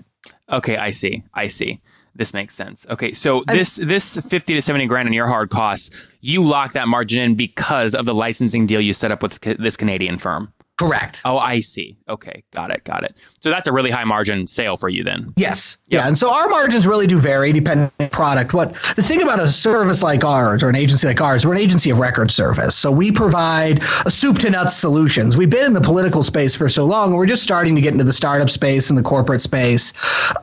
Okay, 0.50 0.78
I 0.78 0.92
see. 0.92 1.24
I 1.34 1.48
see. 1.48 1.80
This 2.20 2.34
makes 2.34 2.54
sense. 2.54 2.86
Okay, 2.90 3.14
so 3.14 3.46
this 3.48 3.78
this 3.78 4.18
fifty 4.28 4.54
to 4.54 4.62
seventy 4.62 4.88
grand 4.88 5.08
in 5.08 5.14
your 5.14 5.28
hard 5.28 5.50
costs, 5.50 5.90
you 6.20 6.44
lock 6.44 6.74
that 6.74 6.90
margin 6.90 7.22
in 7.22 7.36
because 7.36 7.96
of 7.96 8.04
the 8.04 8.14
licensing 8.14 8.66
deal 8.66 8.82
you 8.82 8.94
set 8.94 9.10
up 9.10 9.24
with 9.24 9.40
this 9.40 9.78
Canadian 9.78 10.18
firm. 10.18 10.52
Correct. 10.80 11.22
Oh, 11.26 11.38
I 11.38 11.60
see. 11.60 11.98
Okay, 12.08 12.42
got 12.54 12.72
it, 12.72 12.86
got 12.86 13.04
it. 13.04 13.14
So 13.42 13.50
that's 13.50 13.68
a 13.68 13.74
really 13.74 13.92
high 13.92 14.06
margin 14.06 14.48
sale 14.48 14.78
for 14.78 14.88
you 14.88 15.04
then. 15.04 15.34
Yes. 15.36 15.78
Yeah. 15.88 16.08
And 16.08 16.18
so 16.18 16.34
our 16.34 16.48
margins 16.48 16.88
really 16.88 17.06
do 17.06 17.20
vary 17.20 17.52
depending 17.52 17.92
on 18.00 18.10
product. 18.12 18.54
What 18.54 18.74
the 18.96 19.04
thing 19.04 19.22
about 19.22 19.42
a 19.42 19.48
service 19.48 20.02
like 20.02 20.24
ours 20.24 20.64
or 20.64 20.70
an 20.70 20.78
agency 20.78 21.06
like 21.06 21.20
ours, 21.20 21.46
we're 21.46 21.52
an 21.52 21.60
agency 21.60 21.90
of 21.90 22.00
record 22.00 22.32
service. 22.32 22.78
So 22.78 22.92
we 22.92 23.12
provide 23.12 23.84
a 24.06 24.12
soup 24.12 24.40
to 24.40 24.50
nuts 24.50 24.74
solutions. 24.74 25.36
We've 25.36 25.50
been 25.50 25.66
in 25.66 25.74
the 25.74 25.82
political 25.82 26.24
space 26.24 26.56
for 26.56 26.70
so 26.70 26.86
long, 26.86 27.14
we're 27.14 27.26
just 27.26 27.44
starting 27.44 27.76
to 27.76 27.82
get 27.82 27.92
into 27.92 28.06
the 28.06 28.14
startup 28.14 28.50
space 28.50 28.90
and 28.90 28.98
the 28.98 29.04
corporate 29.04 29.42
space. 29.42 29.92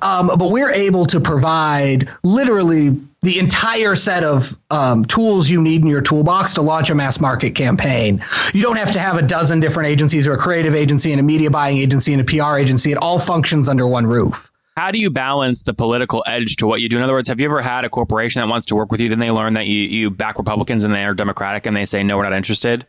Um, 0.03 0.27
but 0.27 0.51
we're 0.51 0.73
able 0.73 1.07
to 1.07 1.19
provide 1.19 2.11
literally 2.25 3.01
the 3.27 3.41
entire 3.41 3.97
set 3.97 4.23
of 4.23 4.57
um, 4.71 5.05
tools 5.05 5.51
you 5.51 5.61
need 5.61 5.83
in 5.83 5.89
your 5.89 6.01
toolbox 6.01 6.55
to 6.55 6.63
launch 6.63 6.91
a 6.91 6.95
mass 6.95 7.19
market 7.19 7.57
campaign. 7.57 8.25
You 8.55 8.63
don't 8.63 8.77
have 8.77 8.93
to 8.93 9.01
have 9.01 9.17
a 9.17 9.23
dozen 9.23 9.59
different 9.59 9.89
agencies 9.89 10.29
or 10.29 10.35
a 10.35 10.39
creative 10.39 10.77
agency 10.77 11.13
and 11.13 11.19
a 11.19 11.25
media 11.25 11.51
buying 11.51 11.77
agency 11.77 12.15
and 12.15 12.23
a 12.23 12.25
PR 12.25 12.57
agency. 12.57 12.93
It 12.93 12.99
all 12.99 13.19
functions 13.19 13.69
under 13.69 13.87
one 13.87 14.07
roof. 14.07 14.53
How 14.77 14.93
do 14.93 14.99
you 14.99 15.11
balance 15.11 15.65
the 15.65 15.75
political 15.75 16.23
edge 16.27 16.57
to 16.57 16.67
what 16.69 16.81
you 16.81 16.89
do? 16.89 16.99
In 16.99 17.03
other 17.03 17.15
words, 17.15 17.29
have 17.29 17.41
you 17.41 17.47
ever 17.47 17.63
had 17.63 17.85
a 17.85 17.91
corporation 17.91 18.41
that 18.41 18.49
wants 18.49 18.67
to 18.67 18.77
work 18.77 18.93
with 18.93 19.01
you, 19.01 19.09
then 19.09 19.19
they 19.19 19.33
learn 19.33 19.55
that 19.55 19.67
you, 19.67 19.81
you 19.81 20.11
back 20.11 20.39
Republicans 20.39 20.85
and 20.85 20.95
they're 20.95 21.15
Democratic 21.15 21.67
and 21.67 21.77
they 21.77 21.85
say, 21.85 22.05
no, 22.05 22.19
we're 22.19 22.23
not 22.23 22.33
interested? 22.33 22.87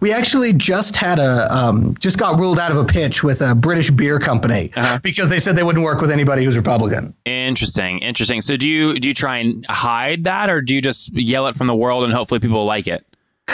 We 0.00 0.12
actually 0.12 0.52
just 0.52 0.96
had 0.96 1.20
a 1.20 1.54
um, 1.54 1.96
just 2.00 2.18
got 2.18 2.38
ruled 2.38 2.58
out 2.58 2.72
of 2.72 2.76
a 2.76 2.84
pitch 2.84 3.22
with 3.22 3.40
a 3.40 3.54
British 3.54 3.90
beer 3.90 4.18
company 4.18 4.72
because 5.02 5.28
they 5.28 5.38
said 5.38 5.54
they 5.54 5.62
wouldn't 5.62 5.84
work 5.84 6.00
with 6.00 6.10
anybody 6.10 6.44
who's 6.44 6.56
Republican. 6.56 7.14
Interesting, 7.24 8.00
interesting. 8.00 8.40
So 8.40 8.56
do 8.56 8.68
you 8.68 8.98
do 8.98 9.08
you 9.08 9.14
try 9.14 9.36
and 9.36 9.64
hide 9.66 10.24
that 10.24 10.50
or 10.50 10.60
do 10.60 10.74
you 10.74 10.82
just 10.82 11.12
yell 11.14 11.46
it 11.46 11.54
from 11.54 11.68
the 11.68 11.76
world 11.76 12.02
and 12.02 12.12
hopefully 12.12 12.40
people 12.40 12.64
like 12.64 12.88
it? 12.88 13.05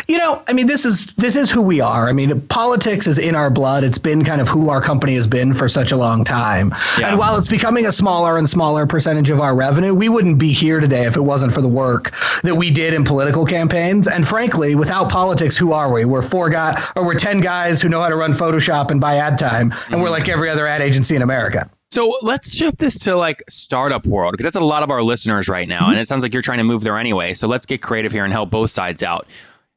You 0.08 0.16
know, 0.18 0.42
I 0.48 0.54
mean, 0.54 0.66
this 0.66 0.86
is 0.86 1.06
this 1.16 1.36
is 1.36 1.50
who 1.50 1.60
we 1.60 1.80
are. 1.80 2.08
I 2.08 2.12
mean, 2.12 2.40
politics 2.48 3.06
is 3.06 3.18
in 3.18 3.34
our 3.34 3.50
blood. 3.50 3.84
It's 3.84 3.98
been 3.98 4.24
kind 4.24 4.40
of 4.40 4.48
who 4.48 4.70
our 4.70 4.80
company 4.80 5.14
has 5.14 5.26
been 5.26 5.52
for 5.52 5.68
such 5.68 5.92
a 5.92 5.96
long 5.96 6.24
time. 6.24 6.74
Yeah. 6.98 7.10
And 7.10 7.18
while 7.18 7.36
it's 7.36 7.48
becoming 7.48 7.84
a 7.84 7.92
smaller 7.92 8.38
and 8.38 8.48
smaller 8.48 8.86
percentage 8.86 9.28
of 9.28 9.38
our 9.38 9.54
revenue, 9.54 9.94
we 9.94 10.08
wouldn't 10.08 10.38
be 10.38 10.52
here 10.52 10.80
today 10.80 11.04
if 11.06 11.16
it 11.16 11.20
wasn't 11.20 11.52
for 11.52 11.60
the 11.60 11.68
work 11.68 12.14
that 12.42 12.54
we 12.54 12.70
did 12.70 12.94
in 12.94 13.04
political 13.04 13.44
campaigns. 13.44 14.08
And 14.08 14.26
frankly, 14.26 14.74
without 14.74 15.10
politics, 15.10 15.58
who 15.58 15.72
are 15.72 15.92
we? 15.92 16.06
We're 16.06 16.22
four 16.22 16.48
guys, 16.48 16.82
or 16.96 17.04
we're 17.04 17.18
ten 17.18 17.40
guys 17.40 17.82
who 17.82 17.90
know 17.90 18.00
how 18.00 18.08
to 18.08 18.16
run 18.16 18.32
Photoshop 18.32 18.90
and 18.90 18.98
buy 19.00 19.16
ad 19.16 19.38
time, 19.38 19.72
and 19.72 19.72
mm-hmm. 19.72 20.00
we're 20.00 20.10
like 20.10 20.28
every 20.28 20.48
other 20.48 20.66
ad 20.66 20.80
agency 20.80 21.16
in 21.16 21.22
America. 21.22 21.70
So 21.90 22.16
let's 22.22 22.56
shift 22.56 22.78
this 22.78 22.98
to 23.00 23.16
like 23.16 23.42
startup 23.50 24.06
world 24.06 24.32
because 24.32 24.44
that's 24.44 24.56
a 24.56 24.60
lot 24.60 24.82
of 24.82 24.90
our 24.90 25.02
listeners 25.02 25.50
right 25.50 25.68
now, 25.68 25.80
mm-hmm. 25.80 25.90
and 25.90 26.00
it 26.00 26.08
sounds 26.08 26.22
like 26.22 26.32
you're 26.32 26.40
trying 26.40 26.58
to 26.58 26.64
move 26.64 26.82
there 26.82 26.96
anyway. 26.96 27.34
So 27.34 27.46
let's 27.46 27.66
get 27.66 27.82
creative 27.82 28.12
here 28.12 28.24
and 28.24 28.32
help 28.32 28.48
both 28.48 28.70
sides 28.70 29.02
out. 29.02 29.26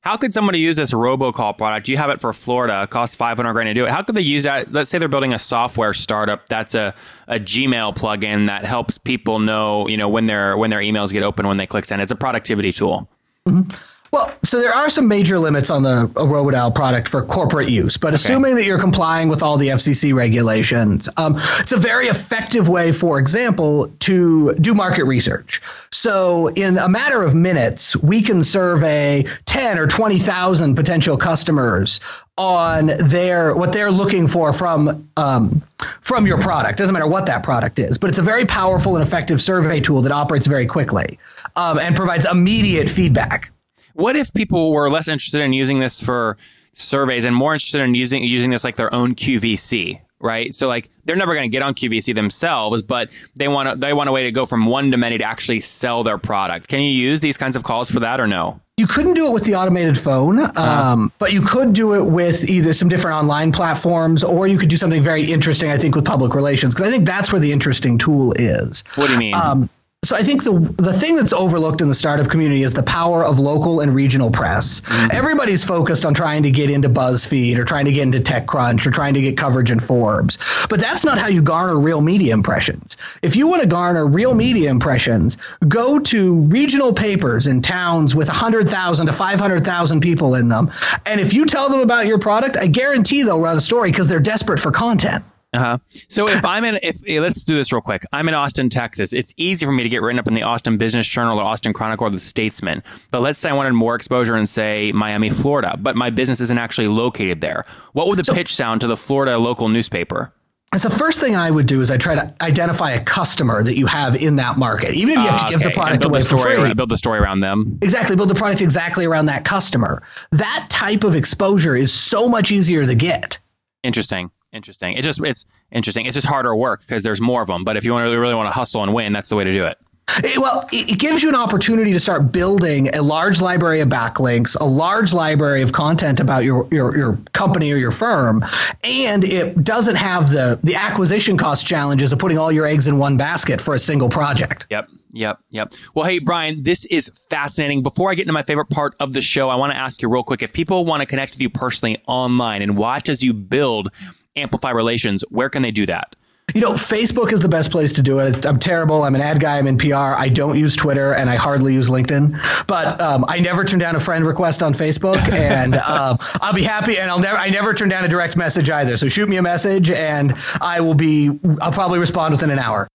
How 0.05 0.17
could 0.17 0.31
somebody 0.31 0.59
use 0.59 0.77
this 0.77 0.91
robocall 0.91 1.57
product? 1.57 1.87
You 1.87 1.97
have 1.97 2.11
it 2.11 2.21
for 2.21 2.31
Florida, 2.31 2.83
it 2.83 2.91
costs 2.91 3.15
500 3.15 3.53
grand 3.53 3.67
to 3.67 3.73
do 3.73 3.85
it. 3.85 3.91
How 3.91 4.03
could 4.03 4.13
they 4.13 4.21
use 4.21 4.43
that? 4.43 4.71
Let's 4.71 4.91
say 4.91 4.99
they're 4.99 5.07
building 5.07 5.33
a 5.33 5.39
software 5.39 5.95
startup 5.95 6.47
that's 6.47 6.75
a, 6.75 6.93
a 7.27 7.39
Gmail 7.39 7.95
plugin 7.95 8.45
that 8.45 8.65
helps 8.65 8.99
people 8.99 9.39
know, 9.39 9.87
you 9.87 9.97
know, 9.97 10.07
when 10.07 10.27
their 10.27 10.55
when 10.57 10.69
their 10.69 10.79
emails 10.79 11.11
get 11.11 11.23
open 11.23 11.47
when 11.47 11.57
they 11.57 11.65
click 11.65 11.85
send. 11.85 12.03
It's 12.03 12.11
a 12.11 12.15
productivity 12.15 12.71
tool. 12.71 13.09
Mm-hmm. 13.47 13.71
Well, 14.15 14.31
so 14.45 14.61
there 14.61 14.73
are 14.73 14.89
some 14.89 15.09
major 15.09 15.37
limits 15.39 15.69
on 15.69 15.83
the 15.83 16.07
Robodial 16.13 16.73
product 16.73 17.09
for 17.09 17.21
corporate 17.25 17.67
use, 17.67 17.97
but 17.97 18.13
okay. 18.13 18.15
assuming 18.15 18.55
that 18.55 18.63
you're 18.63 18.79
complying 18.79 19.27
with 19.27 19.43
all 19.43 19.57
the 19.57 19.67
FCC 19.67 20.15
regulations, 20.15 21.09
um, 21.17 21.35
it's 21.59 21.73
a 21.73 21.77
very 21.77 22.07
effective 22.07 22.69
way, 22.69 22.93
for 22.93 23.19
example, 23.19 23.91
to 23.99 24.53
do 24.53 24.73
market 24.73 25.03
research. 25.03 25.61
So 25.91 26.47
in 26.47 26.77
a 26.77 26.87
matter 26.87 27.23
of 27.23 27.35
minutes, 27.35 27.97
we 27.97 28.21
can 28.21 28.41
survey 28.41 29.25
10 29.47 29.77
or 29.77 29.85
20,000 29.85 30.75
potential 30.75 31.17
customers 31.17 31.99
on 32.37 32.87
their 32.87 33.53
what 33.53 33.73
they're 33.73 33.91
looking 33.91 34.29
for 34.29 34.53
from 34.53 35.09
um, 35.17 35.61
from 35.99 36.25
your 36.25 36.37
product. 36.37 36.77
Doesn't 36.77 36.93
matter 36.93 37.07
what 37.07 37.25
that 37.25 37.43
product 37.43 37.79
is, 37.79 37.97
but 37.97 38.09
it's 38.09 38.19
a 38.19 38.23
very 38.23 38.45
powerful 38.45 38.95
and 38.95 39.05
effective 39.05 39.41
survey 39.41 39.81
tool 39.81 40.01
that 40.03 40.13
operates 40.13 40.47
very 40.47 40.67
quickly 40.67 41.19
um, 41.57 41.77
and 41.79 41.97
provides 41.97 42.25
immediate 42.25 42.89
feedback. 42.89 43.51
What 43.95 44.17
if 44.17 44.33
people 44.33 44.73
were 44.73 44.89
less 44.89 45.07
interested 45.07 45.39
in 45.39 45.53
using 45.53 45.79
this 45.79 46.03
for 46.03 46.35
surveys 46.73 47.23
and 47.23 47.33
more 47.33 47.53
interested 47.53 47.79
in 47.79 47.95
using 47.95 48.21
using 48.23 48.51
this 48.51 48.65
like 48.65 48.75
their 48.75 48.93
own 48.93 49.15
QVC? 49.15 50.01
Right. 50.19 50.53
So 50.53 50.67
like 50.67 50.89
they're 51.05 51.15
never 51.15 51.33
going 51.33 51.49
to 51.49 51.51
get 51.51 51.61
on 51.61 51.73
QVC 51.75 52.13
themselves, 52.13 52.83
but 52.83 53.09
they 53.35 53.47
want 53.47 53.69
to, 53.69 53.75
they 53.77 53.93
want 53.93 54.09
a 54.09 54.11
way 54.11 54.23
to 54.23 54.31
go 54.31 54.45
from 54.45 54.65
one 54.65 54.91
to 54.91 54.97
many 54.97 55.17
to 55.17 55.23
actually 55.23 55.61
sell 55.61 56.03
their 56.03 56.17
product. 56.17 56.67
Can 56.67 56.81
you 56.81 56.89
use 56.89 57.21
these 57.21 57.37
kinds 57.37 57.55
of 57.55 57.63
calls 57.63 57.89
for 57.89 58.01
that 58.01 58.19
or 58.19 58.27
no? 58.27 58.59
You 58.75 58.87
couldn't 58.87 59.13
do 59.13 59.27
it 59.27 59.33
with 59.33 59.45
the 59.45 59.55
automated 59.55 59.97
phone, 59.97 60.39
uh-huh. 60.39 60.61
um, 60.61 61.05
uh 61.05 61.09
but 61.17 61.31
you 61.31 61.41
could 61.41 61.71
do 61.71 61.93
it 61.93 62.03
with 62.03 62.49
either 62.49 62.73
some 62.73 62.89
different 62.89 63.15
online 63.15 63.53
platforms 63.53 64.21
or 64.21 64.47
you 64.47 64.57
could 64.57 64.67
do 64.67 64.75
something 64.75 65.01
very 65.01 65.23
interesting, 65.23 65.69
I 65.69 65.77
think, 65.77 65.95
with 65.95 66.03
public 66.03 66.35
relations, 66.35 66.73
because 66.73 66.89
I 66.89 66.91
think 66.91 67.05
that's 67.05 67.31
where 67.31 67.39
the 67.39 67.53
interesting 67.53 67.97
tool 67.97 68.33
is. 68.33 68.83
What 68.95 69.07
do 69.07 69.13
you 69.13 69.19
mean? 69.19 69.35
Um, 69.35 69.69
so 70.05 70.15
I 70.15 70.21
think 70.21 70.43
the 70.43 70.53
the 70.77 70.93
thing 70.93 71.15
that's 71.15 71.33
overlooked 71.33 71.81
in 71.81 71.89
the 71.89 71.95
startup 71.95 72.29
community 72.29 72.61
is 72.61 72.73
the 72.73 72.83
power 72.83 73.25
of 73.25 73.39
local 73.39 73.79
and 73.79 73.93
regional 73.93 74.29
press. 74.29 74.81
Mm-hmm. 74.81 75.09
Everybody's 75.13 75.63
focused 75.63 76.05
on 76.05 76.13
trying 76.13 76.43
to 76.43 76.51
get 76.51 76.69
into 76.69 76.89
BuzzFeed 76.89 77.57
or 77.57 77.65
trying 77.65 77.85
to 77.85 77.91
get 77.91 78.03
into 78.03 78.19
TechCrunch 78.19 78.85
or 78.85 78.91
trying 78.91 79.15
to 79.15 79.21
get 79.21 79.37
coverage 79.37 79.71
in 79.71 79.79
Forbes. 79.79 80.37
But 80.69 80.79
that's 80.79 81.03
not 81.03 81.17
how 81.17 81.27
you 81.27 81.41
garner 81.41 81.79
real 81.79 82.01
media 82.01 82.33
impressions. 82.33 82.97
If 83.23 83.35
you 83.35 83.47
want 83.47 83.63
to 83.63 83.67
garner 83.67 84.05
real 84.05 84.35
media 84.35 84.69
impressions, 84.69 85.37
go 85.67 85.99
to 85.99 86.35
regional 86.35 86.93
papers 86.93 87.47
in 87.47 87.61
towns 87.61 88.15
with 88.15 88.27
100,000 88.27 89.07
to 89.07 89.13
500,000 89.13 89.99
people 90.01 90.35
in 90.35 90.49
them. 90.49 90.71
And 91.05 91.19
if 91.19 91.33
you 91.33 91.45
tell 91.45 91.69
them 91.69 91.79
about 91.79 92.05
your 92.05 92.19
product, 92.19 92.57
I 92.57 92.67
guarantee 92.67 93.23
they'll 93.23 93.39
run 93.39 93.57
a 93.57 93.61
story 93.61 93.91
because 93.91 94.07
they're 94.07 94.19
desperate 94.19 94.59
for 94.59 94.71
content. 94.71 95.25
Uh-huh. 95.55 95.77
So 96.09 96.27
if 96.27 96.43
I'm 96.43 96.63
in, 96.65 96.79
if 96.83 97.01
let's 97.21 97.45
do 97.45 97.55
this 97.55 97.71
real 97.71 97.81
quick. 97.81 98.03
I'm 98.11 98.27
in 98.27 98.33
Austin, 98.33 98.69
Texas. 98.69 99.13
It's 99.13 99.33
easy 99.37 99.65
for 99.65 99.71
me 99.71 99.83
to 99.83 99.89
get 99.89 100.01
written 100.01 100.19
up 100.19 100.27
in 100.27 100.33
the 100.33 100.43
Austin 100.43 100.77
Business 100.77 101.07
Journal 101.07 101.39
or 101.39 101.43
Austin 101.43 101.73
Chronicle 101.73 102.07
or 102.07 102.09
the 102.09 102.19
Statesman. 102.19 102.83
But 103.11 103.21
let's 103.21 103.39
say 103.39 103.49
I 103.49 103.53
wanted 103.53 103.73
more 103.73 103.95
exposure 103.95 104.35
in, 104.35 104.47
say, 104.47 104.91
Miami, 104.91 105.29
Florida, 105.29 105.77
but 105.79 105.95
my 105.95 106.09
business 106.09 106.41
isn't 106.41 106.57
actually 106.57 106.87
located 106.87 107.41
there. 107.41 107.65
What 107.93 108.07
would 108.07 108.19
the 108.19 108.23
so, 108.23 108.33
pitch 108.33 108.53
sound 108.53 108.81
to 108.81 108.87
the 108.87 108.97
Florida 108.97 109.37
local 109.37 109.69
newspaper? 109.69 110.33
So 110.75 110.89
the 110.89 110.97
first 110.97 111.21
thing 111.21 111.37
I 111.37 111.51
would 111.51 111.67
do 111.67 111.79
is 111.79 111.89
I 111.89 111.95
try 111.95 112.15
to 112.15 112.33
identify 112.41 112.91
a 112.91 113.01
customer 113.01 113.63
that 113.63 113.77
you 113.77 113.85
have 113.85 114.15
in 114.15 114.35
that 114.37 114.57
market, 114.57 114.93
even 114.93 115.13
if 115.13 115.23
you 115.23 115.29
have 115.29 115.39
to 115.39 115.45
uh, 115.45 115.49
give 115.49 115.61
okay. 115.61 115.69
the 115.69 115.73
product 115.73 116.03
away 116.03 116.19
the 116.19 116.25
story, 116.25 116.55
for 116.55 116.65
free. 116.65 116.73
Build 116.73 116.89
the 116.89 116.97
story 116.97 117.19
around 117.19 117.39
them. 117.39 117.77
Exactly, 117.81 118.17
build 118.17 118.29
the 118.29 118.35
product 118.35 118.61
exactly 118.61 119.05
around 119.05 119.27
that 119.27 119.45
customer. 119.45 120.03
That 120.31 120.67
type 120.69 121.05
of 121.05 121.15
exposure 121.15 121.77
is 121.77 121.93
so 121.93 122.27
much 122.27 122.51
easier 122.51 122.85
to 122.85 122.95
get. 122.95 123.39
Interesting. 123.83 124.31
Interesting. 124.55 124.95
It 124.95 125.01
just 125.03 125.21
it's 125.21 125.45
interesting. 125.69 126.05
It's 126.05 126.15
just 126.15 126.27
harder 126.27 126.55
work 126.55 126.79
because 126.79 127.03
there's 127.03 127.19
more 127.19 127.41
of 127.41 127.47
them. 127.49 127.65
But 127.65 127.75
if 127.75 127.83
you 127.83 127.91
want 127.91 128.09
to 128.09 128.17
really 128.17 128.33
want 128.33 128.47
to 128.47 128.53
hustle 128.53 128.81
and 128.83 128.93
win, 128.93 129.11
that's 129.11 129.29
the 129.29 129.35
way 129.35 129.43
to 129.43 129.51
do 129.51 129.65
it. 129.65 129.77
It, 130.23 130.37
well, 130.37 130.63
it 130.71 130.97
gives 130.99 131.23
you 131.23 131.29
an 131.29 131.35
opportunity 131.35 131.91
to 131.91 131.99
start 131.99 132.31
building 132.31 132.93
a 132.95 133.01
large 133.01 133.41
library 133.41 133.81
of 133.81 133.89
backlinks, 133.89 134.55
a 134.59 134.63
large 134.63 135.13
library 135.13 135.61
of 135.61 135.71
content 135.71 136.19
about 136.19 136.43
your, 136.43 136.67
your, 136.71 136.95
your 136.95 137.17
company 137.33 137.71
or 137.71 137.77
your 137.77 137.91
firm, 137.91 138.45
and 138.83 139.23
it 139.23 139.63
doesn't 139.63 139.95
have 139.95 140.29
the 140.29 140.59
the 140.63 140.75
acquisition 140.75 141.37
cost 141.37 141.65
challenges 141.65 142.13
of 142.13 142.19
putting 142.19 142.37
all 142.37 142.51
your 142.51 142.65
eggs 142.65 142.87
in 142.87 142.97
one 142.97 143.17
basket 143.17 143.59
for 143.59 143.73
a 143.73 143.79
single 143.79 144.07
project. 144.07 144.67
Yep, 144.69 144.89
yep, 145.11 145.39
yep. 145.49 145.73
Well, 145.95 146.05
hey 146.05 146.19
Brian, 146.19 146.61
this 146.61 146.85
is 146.85 147.11
fascinating. 147.29 147.81
Before 147.81 148.11
I 148.11 148.13
get 148.13 148.21
into 148.21 148.33
my 148.33 148.43
favorite 148.43 148.69
part 148.69 148.95
of 148.99 149.11
the 149.11 149.21
show, 149.21 149.49
I 149.49 149.55
want 149.55 149.73
to 149.73 149.77
ask 149.77 150.01
you 150.01 150.07
real 150.07 150.23
quick: 150.23 150.43
if 150.43 150.53
people 150.53 150.85
want 150.85 151.01
to 151.01 151.07
connect 151.07 151.33
with 151.33 151.41
you 151.41 151.49
personally 151.49 151.97
online 152.07 152.61
and 152.61 152.77
watch 152.77 153.09
as 153.09 153.23
you 153.23 153.33
build 153.33 153.91
amplify 154.35 154.71
relations, 154.71 155.23
where 155.29 155.49
can 155.49 155.61
they 155.61 155.71
do 155.71 155.85
that? 155.85 156.15
You 156.53 156.61
know, 156.61 156.73
Facebook 156.73 157.33
is 157.33 157.39
the 157.39 157.49
best 157.49 157.71
place 157.71 157.91
to 157.93 158.03
do 158.03 158.19
it. 158.19 158.45
I'm 158.45 158.59
terrible. 158.59 159.03
I'm 159.03 159.15
an 159.15 159.21
ad 159.21 159.39
guy. 159.39 159.57
I'm 159.57 159.65
in 159.67 159.77
PR. 159.77 159.95
I 159.95 160.29
don't 160.29 160.57
use 160.57 160.75
Twitter 160.75 161.13
and 161.13 161.29
I 161.29 161.35
hardly 161.35 161.73
use 161.73 161.89
LinkedIn. 161.89 162.39
But 162.67 163.01
um, 163.01 163.25
I 163.27 163.39
never 163.39 163.65
turn 163.65 163.79
down 163.79 163.95
a 163.95 163.99
friend 163.99 164.25
request 164.25 164.61
on 164.61 164.73
Facebook, 164.73 165.17
and 165.33 165.75
um, 165.75 166.17
I'll 166.35 166.53
be 166.53 166.63
happy. 166.63 166.97
And 166.99 167.09
I'll 167.09 167.19
never. 167.19 167.37
I 167.37 167.49
never 167.49 167.73
turn 167.73 167.89
down 167.89 168.05
a 168.05 168.07
direct 168.07 168.37
message 168.37 168.69
either. 168.69 168.95
So 168.95 169.09
shoot 169.09 169.27
me 169.27 169.37
a 169.37 169.41
message, 169.41 169.89
and 169.89 170.35
I 170.61 170.81
will 170.81 170.93
be. 170.93 171.31
I'll 171.61 171.71
probably 171.71 171.99
respond 171.99 172.31
within 172.33 172.51
an 172.51 172.59
hour. 172.59 172.87